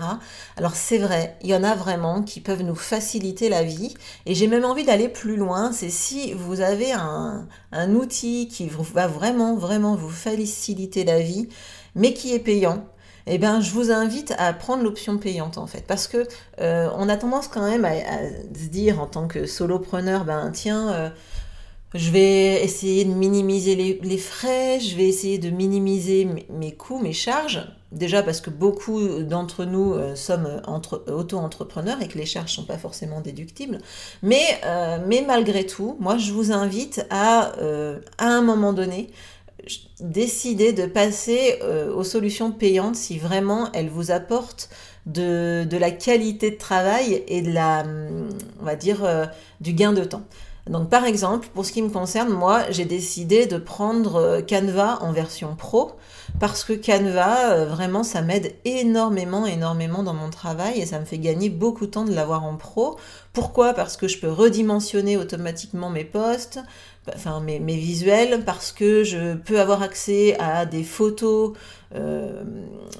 Alors 0.58 0.76
c'est 0.76 0.98
vrai, 0.98 1.36
il 1.42 1.50
y 1.50 1.56
en 1.56 1.64
a 1.64 1.76
vraiment 1.76 2.24
qui 2.24 2.40
peuvent 2.40 2.64
nous 2.64 2.76
faciliter 2.76 3.50
la 3.50 3.64
vie. 3.64 3.94
Et 4.26 4.36
j'ai 4.36 4.48
même 4.48 4.66
envie 4.66 4.86
d'aller 4.86 5.10
plus 5.10 5.36
loin, 5.36 5.72
c'est 5.72 5.90
si 5.90 6.34
vous 6.34 6.62
avez 6.62 6.92
un, 6.94 7.48
outil 7.94 8.48
qui 8.48 8.70
va 8.70 9.08
vraiment, 9.08 9.56
vraiment 9.56 9.96
vous 9.96 10.10
faciliter 10.10 11.04
la 11.04 11.20
vie, 11.20 11.50
mais 11.96 12.14
qui 12.14 12.34
est 12.34 12.40
payant, 12.40 12.86
eh 13.26 13.38
ben, 13.38 13.62
je 13.62 13.72
vous 13.72 13.92
invite 13.92 14.34
à 14.38 14.52
prendre 14.54 14.84
l'option 14.84 15.18
payante 15.18 15.58
en 15.58 15.68
fait, 15.68 15.86
parce 15.88 16.08
que 16.08 16.28
euh, 16.60 16.90
on 16.98 17.08
a 17.08 17.18
tendance 17.18 17.48
quand 17.48 17.64
même 17.64 17.86
à, 17.86 17.94
se 18.54 18.68
dire 18.68 19.02
en 19.02 19.06
tant 19.08 19.28
que 19.28 19.46
solopreneur, 19.46 20.26
ben 20.26 20.52
tiens, 20.54 20.92
euh, 20.92 21.10
je 21.94 22.10
vais 22.10 22.64
essayer 22.64 23.06
de 23.06 23.14
minimiser 23.14 23.76
les, 23.76 24.18
frais, 24.18 24.80
je 24.80 24.96
vais 24.96 25.08
essayer 25.08 25.38
de 25.38 25.50
minimiser 25.50 26.28
mes, 26.50 26.72
coûts, 26.72 27.00
mes 27.00 27.14
charges. 27.14 27.62
Déjà 27.92 28.24
parce 28.24 28.42
que 28.42 28.50
beaucoup 28.50 29.20
d'entre 29.20 29.66
nous 29.66 29.94
euh, 29.94 30.16
sommes 30.16 30.62
auto-entrepreneurs 31.08 32.02
et 32.02 32.08
que 32.08 32.18
les 32.18 32.26
charges 32.26 32.58
ne 32.58 32.64
sont 32.64 32.66
pas 32.66 32.80
forcément 32.80 33.22
déductibles. 33.22 33.78
Mais, 34.24 34.44
euh, 34.66 34.98
mais 35.06 35.24
malgré 35.28 35.68
tout, 35.68 35.96
moi 36.00 36.18
je 36.18 36.32
vous 36.32 36.52
invite 36.52 37.06
à, 37.12 37.54
euh, 37.60 38.00
à 38.18 38.26
un 38.26 38.42
moment 38.42 38.74
donné, 38.74 39.12
décider 40.00 40.74
de 40.74 40.88
passer 40.88 41.58
aux 41.96 42.04
solutions 42.04 42.52
payantes 42.52 42.98
si 42.98 43.18
vraiment 43.18 43.72
elles 43.72 43.88
vous 43.88 44.12
apportent 44.12 44.70
de, 45.06 45.64
de, 45.64 45.78
la 45.78 45.90
qualité 45.90 46.52
de 46.52 46.58
travail 46.58 47.24
et 47.30 47.42
de 47.42 47.50
la, 47.50 47.86
on 48.60 48.66
va 48.66 48.76
dire, 48.76 49.30
du 49.62 49.72
gain 49.72 49.94
de 49.94 50.04
temps. 50.04 50.24
Donc 50.70 50.90
par 50.90 51.04
exemple, 51.06 51.48
pour 51.54 51.66
ce 51.66 51.74
qui 51.74 51.82
me 51.82 51.90
concerne, 51.90 52.30
moi, 52.30 52.64
j'ai 52.70 52.86
décidé 52.86 53.46
de 53.46 53.58
prendre 53.58 54.16
euh, 54.16 54.42
Canva 54.42 55.00
en 55.02 55.12
version 55.12 55.56
pro 55.56 55.92
parce 56.40 56.64
que 56.64 56.74
Canva, 56.74 57.54
euh, 57.54 57.66
vraiment, 57.66 58.04
ça 58.04 58.22
m'aide 58.22 58.56
énormément, 58.66 59.46
énormément 59.46 60.04
dans 60.04 60.14
mon 60.14 60.30
travail 60.30 60.80
et 60.80 60.86
ça 60.86 61.00
me 61.00 61.06
fait 61.06 61.20
gagner 61.20 61.50
beaucoup 61.50 61.86
de 61.86 61.92
temps 61.92 62.06
de 62.06 62.14
l'avoir 62.14 62.44
en 62.44 62.56
pro. 62.56 62.98
Pourquoi? 63.34 63.74
Parce 63.74 63.98
que 63.98 64.08
je 64.08 64.20
peux 64.20 64.32
redimensionner 64.32 65.18
automatiquement 65.18 65.90
mes 65.90 66.04
posts, 66.04 66.60
enfin 67.16 67.40
mes, 67.40 67.60
visuels, 67.60 68.44
parce 68.46 68.72
que 68.72 69.04
je 69.04 69.36
peux 69.36 69.60
avoir 69.60 69.82
accès 69.82 70.38
à 70.40 70.66
des 70.66 70.84
photos 70.84 71.54
euh, 71.96 72.44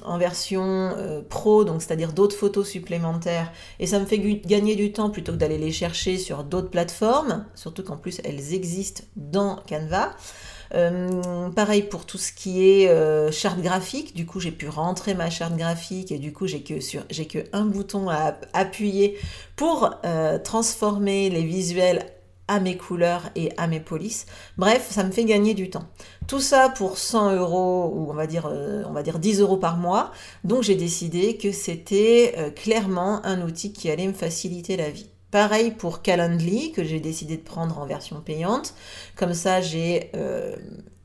en 0.04 0.18
version 0.18 0.62
euh, 0.96 1.20
pro, 1.28 1.64
donc 1.64 1.82
c'est-à-dire 1.82 2.12
d'autres 2.12 2.36
photos 2.36 2.68
supplémentaires, 2.68 3.52
et 3.80 3.86
ça 3.86 3.98
me 3.98 4.06
fait 4.06 4.18
gagner 4.18 4.76
du 4.76 4.92
temps 4.92 5.10
plutôt 5.10 5.32
que 5.32 5.38
d'aller 5.38 5.58
les 5.58 5.72
chercher 5.72 6.18
sur 6.18 6.44
d'autres 6.44 6.70
plateformes, 6.70 7.44
surtout 7.54 7.82
qu'en 7.82 7.96
plus 7.96 8.20
elles 8.24 8.54
existent 8.54 9.02
dans 9.16 9.56
Canva. 9.68 10.10
Euh, 10.72 11.50
pareil 11.50 11.82
pour 11.82 12.06
tout 12.06 12.18
ce 12.18 12.32
qui 12.32 12.64
est 12.64 13.32
charte 13.32 13.60
graphique, 13.60 14.14
du 14.14 14.26
coup 14.26 14.40
j'ai 14.40 14.52
pu 14.52 14.68
rentrer 14.68 15.14
ma 15.14 15.30
charte 15.30 15.56
graphique 15.56 16.12
et 16.12 16.18
du 16.18 16.32
coup 16.32 16.46
j'ai 16.46 16.62
que, 16.62 16.74
j'ai 17.10 17.26
que 17.26 17.38
un 17.52 17.64
bouton 17.64 18.08
à 18.08 18.36
appuyer 18.52 19.18
pour 19.56 19.90
transformer 20.42 21.30
les 21.30 21.44
visuels 21.44 22.06
à 22.48 22.60
mes 22.60 22.76
couleurs 22.76 23.30
et 23.36 23.52
à 23.56 23.66
mes 23.66 23.80
polices. 23.80 24.26
Bref, 24.58 24.88
ça 24.90 25.02
me 25.04 25.10
fait 25.10 25.24
gagner 25.24 25.54
du 25.54 25.70
temps. 25.70 25.86
Tout 26.26 26.40
ça 26.40 26.68
pour 26.68 26.98
100 26.98 27.36
euros 27.36 27.92
ou 27.94 28.10
on 28.10 28.14
va 28.14 28.26
dire, 28.26 28.46
euh, 28.50 28.82
on 28.86 28.92
va 28.92 29.02
dire 29.02 29.18
10 29.18 29.40
euros 29.40 29.56
par 29.56 29.76
mois. 29.76 30.12
Donc 30.44 30.62
j'ai 30.62 30.76
décidé 30.76 31.36
que 31.36 31.52
c'était 31.52 32.34
euh, 32.38 32.50
clairement 32.50 33.24
un 33.24 33.42
outil 33.42 33.72
qui 33.72 33.90
allait 33.90 34.06
me 34.06 34.12
faciliter 34.12 34.76
la 34.76 34.90
vie. 34.90 35.08
Pareil 35.34 35.72
pour 35.72 36.00
Calendly 36.00 36.70
que 36.70 36.84
j'ai 36.84 37.00
décidé 37.00 37.36
de 37.36 37.42
prendre 37.42 37.80
en 37.80 37.86
version 37.86 38.20
payante. 38.20 38.72
Comme 39.16 39.34
ça, 39.34 39.60
j'ai 39.60 40.12
euh, 40.14 40.54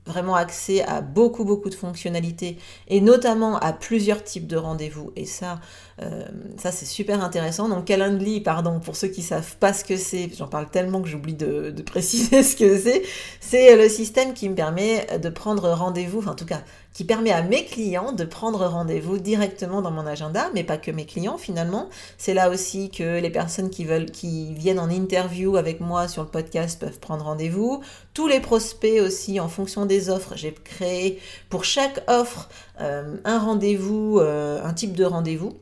vraiment 0.05 0.35
accès 0.35 0.83
à 0.83 1.01
beaucoup 1.01 1.45
beaucoup 1.45 1.71
de 1.71 1.73
fonctionnalités 1.73 2.59
et 2.89 3.01
notamment 3.01 3.57
à 3.57 3.73
plusieurs 3.73 4.23
types 4.23 4.45
de 4.45 4.55
rendez-vous. 4.55 5.11
Et 5.15 5.25
ça 5.25 5.59
euh, 6.03 6.25
ça 6.57 6.71
c'est 6.71 6.85
super 6.85 7.23
intéressant. 7.23 7.69
Donc 7.69 7.85
Calendly 7.85 8.39
pardon 8.39 8.79
pour 8.79 8.95
ceux 8.95 9.07
qui 9.07 9.23
savent 9.23 9.55
pas 9.57 9.73
ce 9.73 9.83
que 9.83 9.97
c'est 9.97 10.29
j'en 10.37 10.47
parle 10.47 10.69
tellement 10.69 11.01
que 11.01 11.09
j'oublie 11.09 11.33
de, 11.33 11.71
de, 11.71 11.81
préciser 11.91 12.43
ce 12.43 12.55
que 12.55 12.77
c'est. 12.77 13.01
C'est 13.39 13.75
le 13.75 13.89
système 13.89 14.35
qui 14.35 14.47
me 14.47 14.53
permet 14.53 15.07
de 15.17 15.29
prendre 15.29 15.67
rendez-vous 15.71 16.19
enfin 16.19 16.33
en 16.33 16.35
tout 16.35 16.45
cas 16.45 16.61
qui 16.93 17.03
permet 17.03 17.31
à 17.31 17.41
mes 17.41 17.65
clients 17.65 18.11
de 18.11 18.23
prendre 18.23 18.65
rendez-vous 18.65 19.19
directement 19.19 19.81
dans 19.81 19.91
mon 19.91 20.05
agenda, 20.05 20.49
mais 20.53 20.63
pas 20.63 20.77
que 20.77 20.91
mes 20.91 21.05
clients 21.05 21.37
finalement. 21.37 21.89
C'est 22.17 22.33
là 22.33 22.49
aussi 22.49 22.89
que 22.89 23.19
les 23.19 23.29
personnes 23.29 23.69
qui 23.69 23.85
veulent, 23.85 24.11
qui 24.11 24.53
viennent 24.53 24.79
en 24.79 24.89
interview 24.89 25.55
avec 25.55 25.79
moi 25.79 26.07
sur 26.07 26.23
le 26.23 26.29
podcast 26.29 26.79
peuvent 26.79 26.99
prendre 26.99 27.25
rendez-vous. 27.25 27.81
Tous 28.13 28.27
les 28.27 28.39
prospects 28.39 29.01
aussi, 29.01 29.39
en 29.39 29.47
fonction 29.47 29.85
des 29.85 30.09
offres, 30.09 30.33
j'ai 30.35 30.51
créé 30.51 31.19
pour 31.49 31.63
chaque 31.63 32.03
offre 32.07 32.49
euh, 32.81 33.17
un 33.23 33.39
rendez-vous, 33.39 34.19
euh, 34.19 34.63
un 34.63 34.73
type 34.73 34.93
de 34.93 35.05
rendez-vous. 35.05 35.53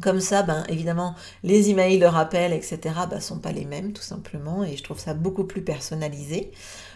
Comme 0.00 0.20
ça, 0.20 0.42
ben, 0.42 0.64
évidemment, 0.68 1.14
les 1.42 1.70
emails, 1.70 1.98
de 1.98 2.06
rappel, 2.06 2.52
etc., 2.52 2.78
ben, 3.10 3.20
sont 3.20 3.38
pas 3.38 3.52
les 3.52 3.64
mêmes, 3.64 3.92
tout 3.92 4.02
simplement, 4.02 4.64
et 4.64 4.76
je 4.76 4.82
trouve 4.82 4.98
ça 4.98 5.14
beaucoup 5.14 5.44
plus 5.44 5.62
personnalisé. 5.62 6.52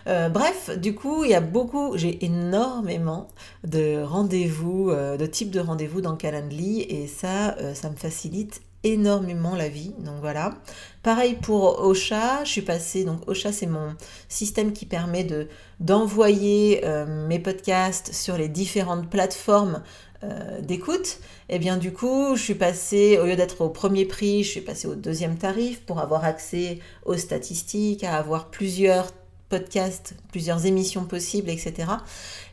Euh, 0.07 0.29
bref, 0.29 0.71
du 0.79 0.95
coup, 0.95 1.25
il 1.25 1.31
y 1.31 1.35
a 1.35 1.41
beaucoup, 1.41 1.97
j'ai 1.97 2.25
énormément 2.25 3.29
de 3.65 4.03
rendez-vous, 4.03 4.91
euh, 4.91 5.17
de 5.17 5.27
types 5.27 5.51
de 5.51 5.61
rendez-vous 5.61 6.01
dans 6.01 6.17
Calendly, 6.17 6.83
et 6.83 7.07
ça, 7.07 7.57
euh, 7.59 7.75
ça 7.75 7.91
me 7.91 7.97
facilite 7.97 8.63
énormément 8.85 9.55
la 9.55 9.69
vie. 9.69 9.95
Donc 10.01 10.17
voilà. 10.21 10.55
Pareil 11.05 11.37
pour 11.41 11.85
Ocha, 11.85 12.43
je 12.43 12.51
suis 12.51 12.63
passée 12.63 13.05
donc 13.05 13.29
Ocha 13.29 13.53
c'est 13.53 13.67
mon 13.67 13.95
système 14.29 14.73
qui 14.73 14.87
permet 14.87 15.23
de 15.23 15.47
d'envoyer 15.79 16.83
mes 17.29 17.39
podcasts 17.39 18.13
sur 18.13 18.37
les 18.37 18.49
différentes 18.49 19.09
plateformes 19.09 19.83
euh, 20.25 20.61
d'écoute, 20.61 21.19
et 21.49 21.57
eh 21.57 21.59
bien 21.59 21.77
du 21.77 21.93
coup, 21.93 22.37
je 22.37 22.43
suis 22.43 22.55
passée, 22.55 23.19
au 23.19 23.27
lieu 23.27 23.37
d'être 23.37 23.61
au 23.61 23.69
premier 23.69 24.05
prix, 24.05 24.45
je 24.45 24.51
suis 24.51 24.61
passée 24.61 24.87
au 24.87 24.95
deuxième 24.95 25.37
tarif 25.37 25.81
pour 25.81 25.99
avoir 25.99 26.25
accès 26.25 26.79
aux 27.05 27.17
statistiques, 27.17 28.05
à 28.05 28.17
avoir 28.17 28.51
plusieurs 28.51 29.13
podcasts, 29.49 30.15
plusieurs 30.31 30.65
émissions 30.65 31.05
possibles, 31.05 31.51
etc. 31.51 31.75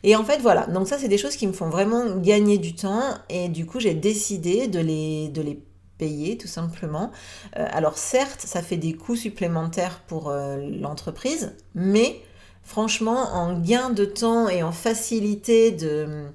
Et 0.02 0.16
en 0.16 0.24
fait, 0.24 0.38
voilà. 0.38 0.66
Donc 0.66 0.86
ça, 0.86 0.98
c'est 0.98 1.08
des 1.08 1.16
choses 1.16 1.36
qui 1.36 1.46
me 1.46 1.52
font 1.52 1.70
vraiment 1.70 2.16
gagner 2.16 2.58
du 2.58 2.74
temps. 2.74 3.02
Et 3.30 3.48
du 3.48 3.64
coup, 3.64 3.80
j'ai 3.80 3.94
décidé 3.94 4.68
de 4.68 4.80
les, 4.80 5.28
de 5.28 5.40
les 5.40 5.62
payer 6.00 6.36
tout 6.36 6.48
simplement. 6.48 7.10
Euh, 7.56 7.66
alors 7.70 7.96
certes, 7.96 8.40
ça 8.40 8.62
fait 8.62 8.78
des 8.78 8.94
coûts 8.94 9.16
supplémentaires 9.16 10.00
pour 10.08 10.28
euh, 10.28 10.56
l'entreprise, 10.80 11.52
mais 11.74 12.20
franchement, 12.62 13.32
en 13.32 13.58
gain 13.58 13.90
de 13.90 14.04
temps 14.04 14.48
et 14.48 14.62
en 14.62 14.72
facilité 14.72 15.70
de, 15.70 16.26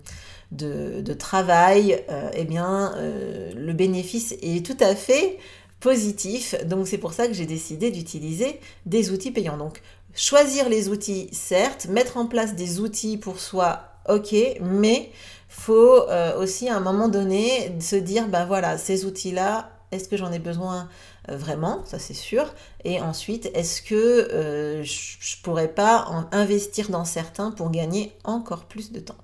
de, 0.52 1.14
travail, 1.14 2.04
euh, 2.10 2.30
eh 2.34 2.46
bien, 2.46 2.94
le 2.98 3.74
bénéfice 3.74 4.36
est 4.42 4.66
tout 4.66 4.78
à 4.80 4.96
fait 4.96 5.38
positif. 5.80 6.56
Donc 6.66 6.88
c'est 6.88 6.98
pour 6.98 7.14
ça 7.14 7.28
que 7.28 7.34
j'ai 7.34 7.46
décidé 7.46 7.92
d'utiliser 7.92 8.60
des 8.86 9.12
outils 9.12 9.32
payants. 9.32 9.58
Donc 9.58 9.82
choisir 10.16 10.70
les 10.70 10.90
outils, 10.90 11.30
certes, 11.32 11.88
mettre 11.88 12.18
en 12.18 12.26
place 12.26 12.56
des 12.56 12.80
outils 12.80 13.18
pour 13.18 13.40
soi, 13.40 13.84
ok, 14.10 14.36
mais 14.62 15.12
faut 15.48 16.10
euh, 16.10 16.38
aussi 16.40 16.70
à 16.70 16.78
un 16.78 16.80
moment 16.80 17.08
donné 17.08 17.72
se 17.80 17.96
dire, 17.96 18.28
ben 18.28 18.46
voilà, 18.46 18.78
ces 18.78 19.06
outils-là, 19.06 19.70
est-ce 19.92 20.10
que 20.10 20.18
j'en 20.18 20.32
ai 20.32 20.40
besoin 20.40 20.90
euh, 21.30 21.38
vraiment? 21.38 21.84
Ça 21.86 22.00
c'est 22.00 22.14
sûr. 22.14 22.54
Et 22.84 23.00
ensuite, 23.00 23.50
est-ce 23.54 23.82
que 23.82 23.96
euh, 23.96 24.84
je 24.84 25.42
pourrais 25.44 25.70
pas 25.70 26.06
en 26.10 26.26
investir 26.32 26.90
dans 26.90 27.06
certains 27.06 27.52
pour 27.52 27.72
gagner 27.72 28.12
encore 28.24 28.66
plus 28.66 28.92
de 28.92 29.00
temps? 29.00 29.16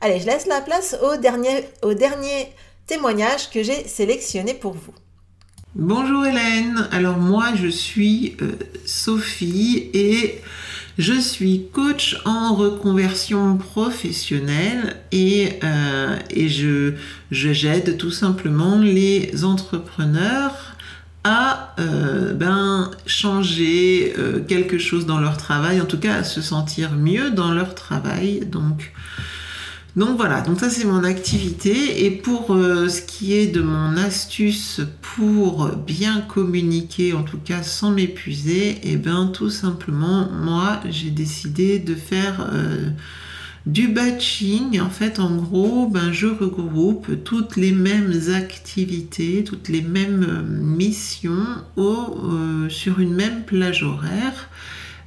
Allez, 0.00 0.20
je 0.20 0.26
laisse 0.26 0.46
la 0.46 0.60
place 0.60 0.96
au 1.02 1.16
dernier, 1.16 2.52
témoignage 2.86 3.50
que 3.50 3.62
j'ai 3.62 3.86
sélectionné 3.86 4.54
pour 4.54 4.72
vous. 4.72 4.94
Bonjour 5.74 6.24
Hélène, 6.24 6.88
alors 6.92 7.16
moi 7.16 7.46
je 7.56 7.66
suis 7.66 8.36
Sophie 8.84 9.90
et 9.92 10.40
je 10.98 11.14
suis 11.14 11.66
coach 11.72 12.16
en 12.24 12.54
reconversion 12.54 13.56
professionnelle 13.56 14.96
et, 15.10 15.58
euh, 15.64 16.16
et 16.30 16.48
je, 16.48 16.92
j'aide 17.32 17.96
tout 17.96 18.12
simplement 18.12 18.78
les 18.78 19.44
entrepreneurs 19.44 20.74
à 21.24 21.74
euh, 21.80 22.34
ben, 22.34 22.90
changer 23.06 24.12
euh, 24.18 24.40
quelque 24.40 24.78
chose 24.78 25.06
dans 25.06 25.18
leur 25.18 25.38
travail, 25.38 25.80
en 25.80 25.86
tout 25.86 25.98
cas 25.98 26.16
à 26.16 26.24
se 26.24 26.42
sentir 26.42 26.92
mieux 26.92 27.30
dans 27.30 27.50
leur 27.50 27.74
travail. 27.74 28.40
Donc, 28.46 28.92
donc 29.96 30.16
voilà, 30.16 30.40
donc 30.40 30.58
ça 30.58 30.70
c'est 30.70 30.86
mon 30.86 31.04
activité. 31.04 32.04
Et 32.04 32.10
pour 32.10 32.52
euh, 32.52 32.88
ce 32.88 33.00
qui 33.00 33.34
est 33.34 33.46
de 33.46 33.62
mon 33.62 33.96
astuce 33.96 34.80
pour 35.00 35.68
bien 35.68 36.20
communiquer, 36.22 37.12
en 37.12 37.22
tout 37.22 37.38
cas 37.38 37.62
sans 37.62 37.92
m'épuiser, 37.92 38.70
et 38.70 38.92
eh 38.92 38.96
bien 38.96 39.26
tout 39.26 39.50
simplement, 39.50 40.28
moi 40.32 40.80
j'ai 40.90 41.10
décidé 41.10 41.78
de 41.78 41.94
faire 41.94 42.48
euh, 42.52 42.90
du 43.66 43.86
batching. 43.86 44.80
En 44.80 44.90
fait, 44.90 45.20
en 45.20 45.36
gros, 45.36 45.88
ben, 45.88 46.10
je 46.10 46.26
regroupe 46.26 47.22
toutes 47.22 47.56
les 47.56 47.72
mêmes 47.72 48.14
activités, 48.34 49.44
toutes 49.44 49.68
les 49.68 49.82
mêmes 49.82 50.26
euh, 50.28 50.42
missions 50.42 51.46
sur 52.68 52.98
une 52.98 53.14
même 53.14 53.44
plage 53.44 53.84
horaire. 53.84 54.48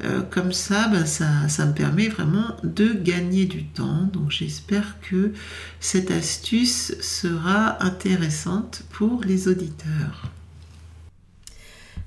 Euh, 0.03 0.21
comme 0.21 0.53
ça, 0.53 0.87
ben, 0.89 1.05
ça, 1.05 1.47
ça, 1.49 1.65
me 1.65 1.73
permet 1.73 2.07
vraiment 2.07 2.55
de 2.63 2.93
gagner 2.93 3.45
du 3.45 3.65
temps. 3.65 4.03
Donc 4.13 4.31
j'espère 4.31 4.97
que 5.01 5.33
cette 5.79 6.11
astuce 6.11 6.95
sera 7.01 7.83
intéressante 7.83 8.83
pour 8.91 9.21
les 9.23 9.47
auditeurs. 9.47 10.31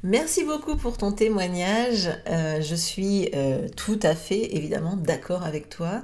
Merci 0.02 0.44
beaucoup 0.44 0.76
pour 0.76 0.97
ton 0.97 1.12
témoignage. 1.12 2.09
Euh, 2.26 2.62
je 2.62 2.75
suis 2.75 3.28
euh, 3.35 3.68
tout 3.76 3.99
à 4.02 4.14
fait 4.14 4.56
évidemment 4.56 4.97
d'accord 4.97 5.42
avec 5.42 5.68
toi. 5.68 6.02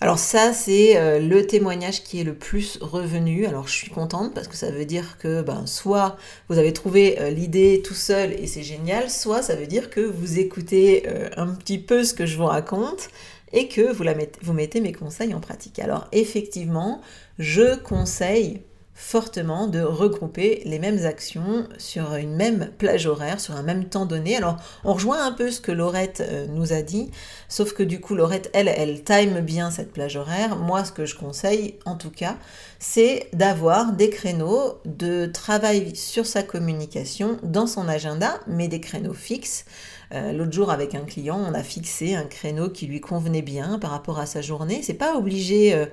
Alors 0.00 0.18
ça, 0.18 0.52
c'est 0.52 0.98
euh, 0.98 1.18
le 1.18 1.46
témoignage 1.46 2.02
qui 2.02 2.20
est 2.20 2.24
le 2.24 2.34
plus 2.34 2.78
revenu. 2.82 3.46
Alors 3.46 3.66
je 3.66 3.72
suis 3.72 3.90
contente 3.90 4.34
parce 4.34 4.46
que 4.46 4.56
ça 4.56 4.70
veut 4.70 4.84
dire 4.84 5.16
que 5.18 5.40
ben, 5.40 5.66
soit 5.66 6.18
vous 6.48 6.58
avez 6.58 6.74
trouvé 6.74 7.18
euh, 7.18 7.30
l'idée 7.30 7.80
tout 7.82 7.94
seul 7.94 8.32
et 8.34 8.46
c'est 8.46 8.62
génial, 8.62 9.08
soit 9.08 9.40
ça 9.40 9.56
veut 9.56 9.66
dire 9.66 9.88
que 9.88 10.00
vous 10.00 10.38
écoutez 10.38 11.04
euh, 11.08 11.30
un 11.38 11.48
petit 11.48 11.78
peu 11.78 12.04
ce 12.04 12.12
que 12.12 12.26
je 12.26 12.36
vous 12.36 12.44
raconte 12.44 13.08
et 13.54 13.68
que 13.68 13.90
vous, 13.90 14.52
mettez 14.52 14.80
mes 14.80 14.92
conseils 14.92 15.32
en 15.32 15.40
pratique. 15.40 15.78
Alors 15.78 16.08
effectivement, 16.12 17.00
je 17.38 17.76
conseille 17.76 18.60
fortement 18.98 19.66
de 19.66 19.82
regrouper 19.82 20.62
les 20.64 20.78
mêmes 20.78 21.04
actions 21.04 21.68
sur 21.76 22.14
une 22.14 22.34
même 22.34 22.70
plage 22.78 23.06
horaire, 23.06 23.40
sur 23.40 23.54
un 23.54 23.62
même 23.62 23.84
temps 23.84 24.06
donné. 24.06 24.36
Alors, 24.36 24.56
on 24.84 24.94
rejoint 24.94 25.22
un 25.24 25.32
peu 25.32 25.50
ce 25.50 25.60
que 25.60 25.70
Laurette 25.70 26.22
euh, 26.26 26.46
nous 26.48 26.72
a 26.72 26.80
dit, 26.80 27.10
sauf 27.50 27.74
que 27.74 27.82
du 27.82 28.00
coup, 28.00 28.14
Laurette, 28.14 28.50
elle, 28.54 28.68
elle 28.68 29.04
time 29.04 29.40
bien 29.40 29.70
cette 29.70 29.92
plage 29.92 30.16
horaire. 30.16 30.56
Moi, 30.56 30.82
ce 30.84 30.92
que 30.92 31.04
je 31.04 31.14
conseille, 31.14 31.74
en 31.84 31.96
tout 31.96 32.10
cas, 32.10 32.38
c'est 32.78 33.28
d'avoir 33.34 33.92
des 33.92 34.08
créneaux 34.08 34.78
de 34.86 35.26
travail 35.26 35.94
sur 35.94 36.24
sa 36.24 36.42
communication 36.42 37.38
dans 37.42 37.66
son 37.66 37.88
agenda, 37.88 38.40
mais 38.46 38.66
des 38.66 38.80
créneaux 38.80 39.14
fixes. 39.14 39.66
Euh, 40.12 40.32
l'autre 40.32 40.52
jour, 40.52 40.70
avec 40.70 40.94
un 40.94 41.04
client, 41.04 41.38
on 41.38 41.54
a 41.54 41.62
fixé 41.62 42.14
un 42.14 42.24
créneau 42.24 42.70
qui 42.70 42.86
lui 42.86 43.00
convenait 43.00 43.42
bien 43.42 43.78
par 43.78 43.90
rapport 43.90 44.18
à 44.18 44.26
sa 44.26 44.40
journée. 44.40 44.80
C'est 44.82 44.94
pas 44.94 45.16
obligé 45.16 45.74
euh, 45.74 45.86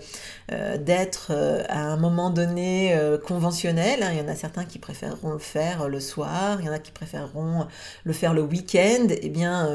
euh, 0.51 0.77
d'être 0.77 1.31
à 1.69 1.79
un 1.79 1.97
moment 1.97 2.29
donné 2.29 2.95
conventionnel. 3.25 4.03
Hein. 4.03 4.09
Il 4.13 4.19
y 4.19 4.21
en 4.21 4.27
a 4.27 4.35
certains 4.35 4.65
qui 4.65 4.79
préféreront 4.79 5.31
le 5.31 5.39
faire 5.39 5.89
le 5.89 5.99
soir, 5.99 6.59
il 6.59 6.65
y 6.65 6.69
en 6.69 6.73
a 6.73 6.79
qui 6.79 6.91
préféreront 6.91 7.67
le 8.03 8.13
faire 8.13 8.33
le 8.33 8.41
week-end. 8.41 9.07
Eh 9.09 9.29
bien, 9.29 9.69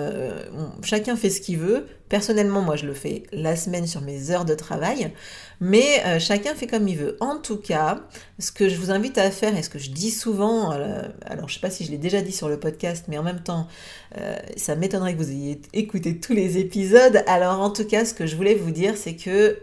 chacun 0.83 1.16
fait 1.16 1.31
ce 1.31 1.40
qu'il 1.40 1.59
veut. 1.59 1.87
Personnellement, 2.09 2.62
moi, 2.62 2.77
je 2.77 2.87
le 2.87 2.94
fais 2.94 3.25
la 3.33 3.57
semaine 3.57 3.87
sur 3.87 4.01
mes 4.01 4.31
heures 4.31 4.44
de 4.44 4.55
travail, 4.55 5.12
mais 5.61 6.03
euh, 6.07 6.18
chacun 6.18 6.55
fait 6.55 6.66
comme 6.66 6.88
il 6.88 6.97
veut. 6.97 7.16
En 7.21 7.37
tout 7.38 7.59
cas, 7.59 8.01
ce 8.38 8.51
que 8.51 8.68
je 8.68 8.77
vous 8.77 8.90
invite 8.90 9.18
à 9.18 9.31
faire 9.31 9.57
et 9.57 9.62
ce 9.62 9.68
que 9.68 9.79
je 9.79 9.90
dis 9.90 10.11
souvent, 10.11 10.73
euh, 10.73 11.03
alors 11.27 11.49
je 11.49 11.55
sais 11.55 11.61
pas 11.61 11.71
si 11.71 11.85
je 11.85 11.90
l'ai 11.90 11.99
déjà 11.99 12.23
dit 12.23 12.33
sur 12.33 12.49
le 12.49 12.59
podcast, 12.59 13.05
mais 13.09 13.18
en 13.18 13.23
même 13.23 13.40
temps, 13.40 13.66
euh, 14.18 14.37
ça 14.57 14.75
m'étonnerait 14.75 15.14
que 15.14 15.18
vous 15.18 15.31
ayez 15.31 15.61
écouté 15.75 16.18
tous 16.18 16.33
les 16.33 16.59
épisodes. 16.59 17.23
Alors 17.27 17.61
en 17.61 17.71
tout 17.71 17.85
cas, 17.85 18.05
ce 18.05 18.14
que 18.14 18.27
je 18.27 18.37
voulais 18.37 18.55
vous 18.55 18.71
dire, 18.71 18.97
c'est 18.97 19.16
que 19.16 19.59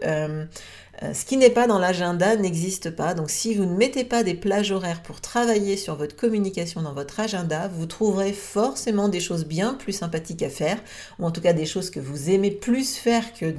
euh, 1.02 1.12
ce 1.12 1.24
qui 1.24 1.36
n'est 1.36 1.50
pas 1.50 1.66
dans 1.66 1.78
l'agenda 1.78 2.36
n'existe 2.36 2.90
pas. 2.90 3.14
Donc 3.14 3.30
si 3.30 3.54
vous 3.54 3.64
ne 3.64 3.76
mettez 3.76 4.04
pas 4.04 4.22
des 4.22 4.34
plages 4.34 4.70
horaires 4.72 5.02
pour 5.02 5.20
travailler 5.20 5.76
sur 5.76 5.94
votre 5.96 6.16
communication 6.16 6.82
dans 6.82 6.94
votre 6.94 7.20
agenda, 7.20 7.68
vous 7.68 7.86
trouverez 7.86 8.32
forcément 8.32 9.08
des 9.08 9.20
choses 9.20 9.44
bien 9.44 9.74
plus 9.74 9.92
sympathiques 9.92 10.42
à 10.42 10.48
faire, 10.48 10.78
ou 11.18 11.26
en 11.26 11.30
tout 11.30 11.40
cas 11.40 11.52
des 11.52 11.66
choses 11.66 11.90
que 11.90 12.00
vous 12.00 12.30
aimez 12.30 12.50
plus 12.50 12.96
faire 12.96 13.34
que, 13.34 13.50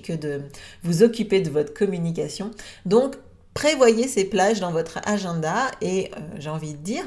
que 0.00 0.12
de 0.14 0.42
vous 0.84 1.02
occuper 1.02 1.40
de 1.40 1.50
votre 1.50 1.74
communication. 1.74 2.50
Donc 2.86 3.16
prévoyez 3.52 4.08
ces 4.08 4.24
plages 4.24 4.60
dans 4.60 4.72
votre 4.72 5.00
agenda 5.04 5.70
et 5.80 6.10
euh, 6.16 6.20
j'ai 6.38 6.50
envie 6.50 6.74
de 6.74 6.82
dire, 6.82 7.04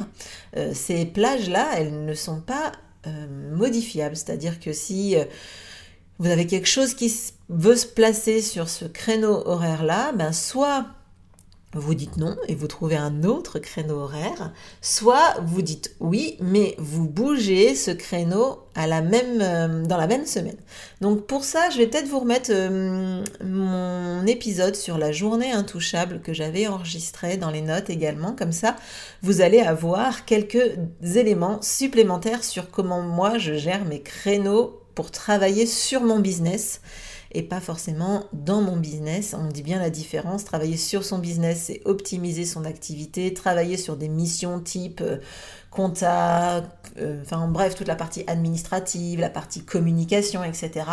euh, 0.57 0.71
ces 0.73 1.05
plages-là, 1.05 1.67
elles 1.77 2.05
ne 2.05 2.13
sont 2.13 2.41
pas 2.41 2.71
modifiables. 3.53 4.15
C'est-à-dire 4.15 4.59
que 4.59 4.73
si 4.73 5.15
vous 6.19 6.29
avez 6.29 6.45
quelque 6.45 6.67
chose 6.67 6.93
qui 6.93 7.13
veut 7.49 7.75
se 7.75 7.87
placer 7.87 8.41
sur 8.41 8.69
ce 8.69 8.85
créneau 8.85 9.41
horaire-là, 9.47 10.11
ben 10.11 10.33
soit 10.33 10.85
vous 11.73 11.93
dites 11.93 12.17
non 12.17 12.35
et 12.47 12.55
vous 12.55 12.67
trouvez 12.67 12.95
un 12.95 13.23
autre 13.23 13.59
créneau 13.59 13.99
horaire, 13.99 14.51
soit 14.81 15.35
vous 15.43 15.61
dites 15.61 15.95
oui, 15.99 16.35
mais 16.39 16.73
vous 16.79 17.07
bougez 17.07 17.75
ce 17.75 17.91
créneau 17.91 18.59
à 18.73 18.87
la 18.87 19.01
même, 19.01 19.39
euh, 19.41 19.85
dans 19.85 19.97
la 19.97 20.07
même 20.07 20.25
semaine. 20.25 20.57
Donc 21.01 21.27
pour 21.27 21.43
ça, 21.43 21.69
je 21.69 21.77
vais 21.77 21.85
peut-être 21.85 22.07
vous 22.07 22.19
remettre 22.19 22.49
euh, 22.51 23.23
mon 23.43 24.25
épisode 24.25 24.75
sur 24.75 24.97
la 24.97 25.11
journée 25.11 25.51
intouchable 25.51 26.21
que 26.21 26.33
j'avais 26.33 26.65
enregistré 26.65 27.37
dans 27.37 27.51
les 27.51 27.61
notes 27.61 27.91
également. 27.91 28.31
Comme 28.31 28.51
ça, 28.51 28.75
vous 29.21 29.41
allez 29.41 29.59
avoir 29.59 30.25
quelques 30.25 30.75
éléments 31.03 31.61
supplémentaires 31.61 32.43
sur 32.43 32.71
comment 32.71 33.03
moi 33.03 33.37
je 33.37 33.53
gère 33.53 33.85
mes 33.85 34.01
créneaux 34.01 34.78
pour 34.99 35.11
travailler 35.11 35.65
sur 35.65 36.01
mon 36.01 36.19
business 36.19 36.81
et 37.31 37.41
pas 37.41 37.61
forcément 37.61 38.25
dans 38.33 38.59
mon 38.59 38.75
business. 38.75 39.33
On 39.33 39.45
dit 39.45 39.63
bien 39.63 39.79
la 39.79 39.89
différence. 39.89 40.43
Travailler 40.43 40.75
sur 40.75 41.05
son 41.05 41.19
business, 41.19 41.63
c'est 41.67 41.81
optimiser 41.85 42.43
son 42.43 42.65
activité, 42.65 43.33
travailler 43.33 43.77
sur 43.77 43.95
des 43.95 44.09
missions 44.09 44.59
type 44.59 44.99
euh, 44.99 45.19
compta, 45.71 46.63
euh, 46.97 47.21
enfin 47.21 47.47
bref, 47.47 47.75
toute 47.75 47.87
la 47.87 47.95
partie 47.95 48.25
administrative, 48.27 49.21
la 49.21 49.29
partie 49.29 49.63
communication, 49.63 50.43
etc. 50.43 50.85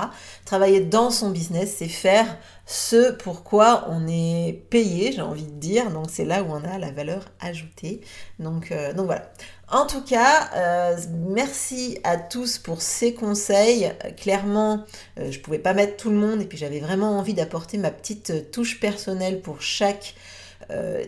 Travailler 0.44 0.80
dans 0.80 1.10
son 1.10 1.30
business, 1.30 1.74
c'est 1.78 1.88
faire 1.88 2.26
ce 2.64 3.10
pourquoi 3.10 3.86
on 3.88 4.06
est 4.06 4.64
payé, 4.70 5.10
j'ai 5.10 5.22
envie 5.22 5.46
de 5.46 5.58
dire. 5.58 5.90
Donc 5.90 6.10
c'est 6.10 6.24
là 6.24 6.44
où 6.44 6.52
on 6.52 6.62
a 6.62 6.78
la 6.78 6.92
valeur 6.92 7.24
ajoutée. 7.40 8.02
Donc, 8.38 8.70
euh, 8.70 8.92
donc 8.92 9.06
voilà. 9.06 9.32
En 9.68 9.86
tout 9.86 10.02
cas, 10.02 10.50
euh, 10.54 10.96
merci 11.28 11.98
à 12.04 12.16
tous 12.16 12.58
pour 12.58 12.82
ces 12.82 13.14
conseils. 13.14 13.92
Clairement, 14.16 14.84
je 15.16 15.36
ne 15.36 15.42
pouvais 15.42 15.58
pas 15.58 15.74
mettre 15.74 15.96
tout 15.96 16.10
le 16.10 16.16
monde 16.16 16.40
et 16.40 16.44
puis 16.44 16.56
j'avais 16.56 16.78
vraiment 16.78 17.18
envie 17.18 17.34
d'apporter 17.34 17.76
ma 17.76 17.90
petite 17.90 18.50
touche 18.52 18.78
personnelle 18.78 19.40
pour 19.40 19.60
chaque 19.62 20.14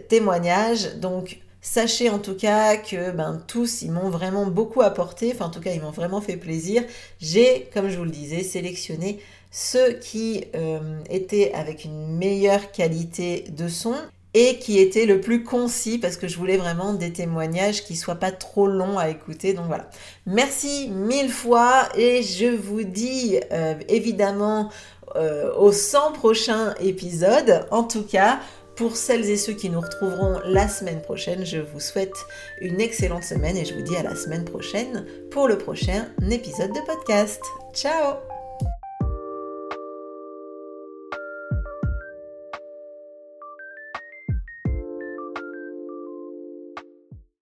témoignage. 0.08 0.96
Donc 0.96 1.38
Sachez 1.60 2.08
en 2.08 2.18
tout 2.18 2.34
cas 2.34 2.76
que 2.76 3.10
ben, 3.10 3.42
tous, 3.46 3.82
ils 3.82 3.90
m'ont 3.90 4.10
vraiment 4.10 4.46
beaucoup 4.46 4.80
apporté, 4.80 5.32
enfin 5.34 5.46
en 5.46 5.50
tout 5.50 5.60
cas, 5.60 5.72
ils 5.72 5.82
m'ont 5.82 5.90
vraiment 5.90 6.20
fait 6.20 6.36
plaisir. 6.36 6.84
J'ai, 7.20 7.68
comme 7.74 7.88
je 7.90 7.98
vous 7.98 8.04
le 8.04 8.10
disais, 8.10 8.42
sélectionné 8.42 9.18
ceux 9.50 9.94
qui 9.94 10.44
euh, 10.54 11.00
étaient 11.10 11.52
avec 11.52 11.84
une 11.84 12.16
meilleure 12.16 12.70
qualité 12.70 13.44
de 13.50 13.66
son 13.66 13.96
et 14.38 14.58
qui 14.60 14.78
étaient 14.78 15.04
le 15.04 15.20
plus 15.20 15.42
concis 15.42 15.98
parce 15.98 16.16
que 16.16 16.28
je 16.28 16.36
voulais 16.36 16.58
vraiment 16.58 16.92
des 16.92 17.12
témoignages 17.12 17.82
qui 17.82 17.96
soient 17.96 18.14
pas 18.14 18.30
trop 18.30 18.68
longs 18.68 18.96
à 18.96 19.08
écouter. 19.08 19.52
Donc 19.52 19.66
voilà. 19.66 19.90
Merci 20.26 20.88
mille 20.90 21.28
fois 21.28 21.88
et 21.96 22.22
je 22.22 22.46
vous 22.46 22.84
dis 22.84 23.40
euh, 23.50 23.74
évidemment 23.88 24.70
euh, 25.16 25.52
aux 25.56 25.72
100 25.72 26.12
prochains 26.12 26.74
épisodes. 26.80 27.66
En 27.72 27.82
tout 27.82 28.04
cas, 28.04 28.38
pour 28.76 28.96
celles 28.96 29.28
et 29.28 29.36
ceux 29.36 29.54
qui 29.54 29.70
nous 29.70 29.80
retrouveront 29.80 30.38
la 30.44 30.68
semaine 30.68 31.02
prochaine, 31.02 31.44
je 31.44 31.58
vous 31.58 31.80
souhaite 31.80 32.14
une 32.60 32.80
excellente 32.80 33.24
semaine 33.24 33.56
et 33.56 33.64
je 33.64 33.74
vous 33.74 33.82
dis 33.82 33.96
à 33.96 34.04
la 34.04 34.14
semaine 34.14 34.44
prochaine 34.44 35.04
pour 35.32 35.48
le 35.48 35.58
prochain 35.58 36.06
épisode 36.30 36.70
de 36.70 36.86
podcast. 36.86 37.42
Ciao 37.74 38.27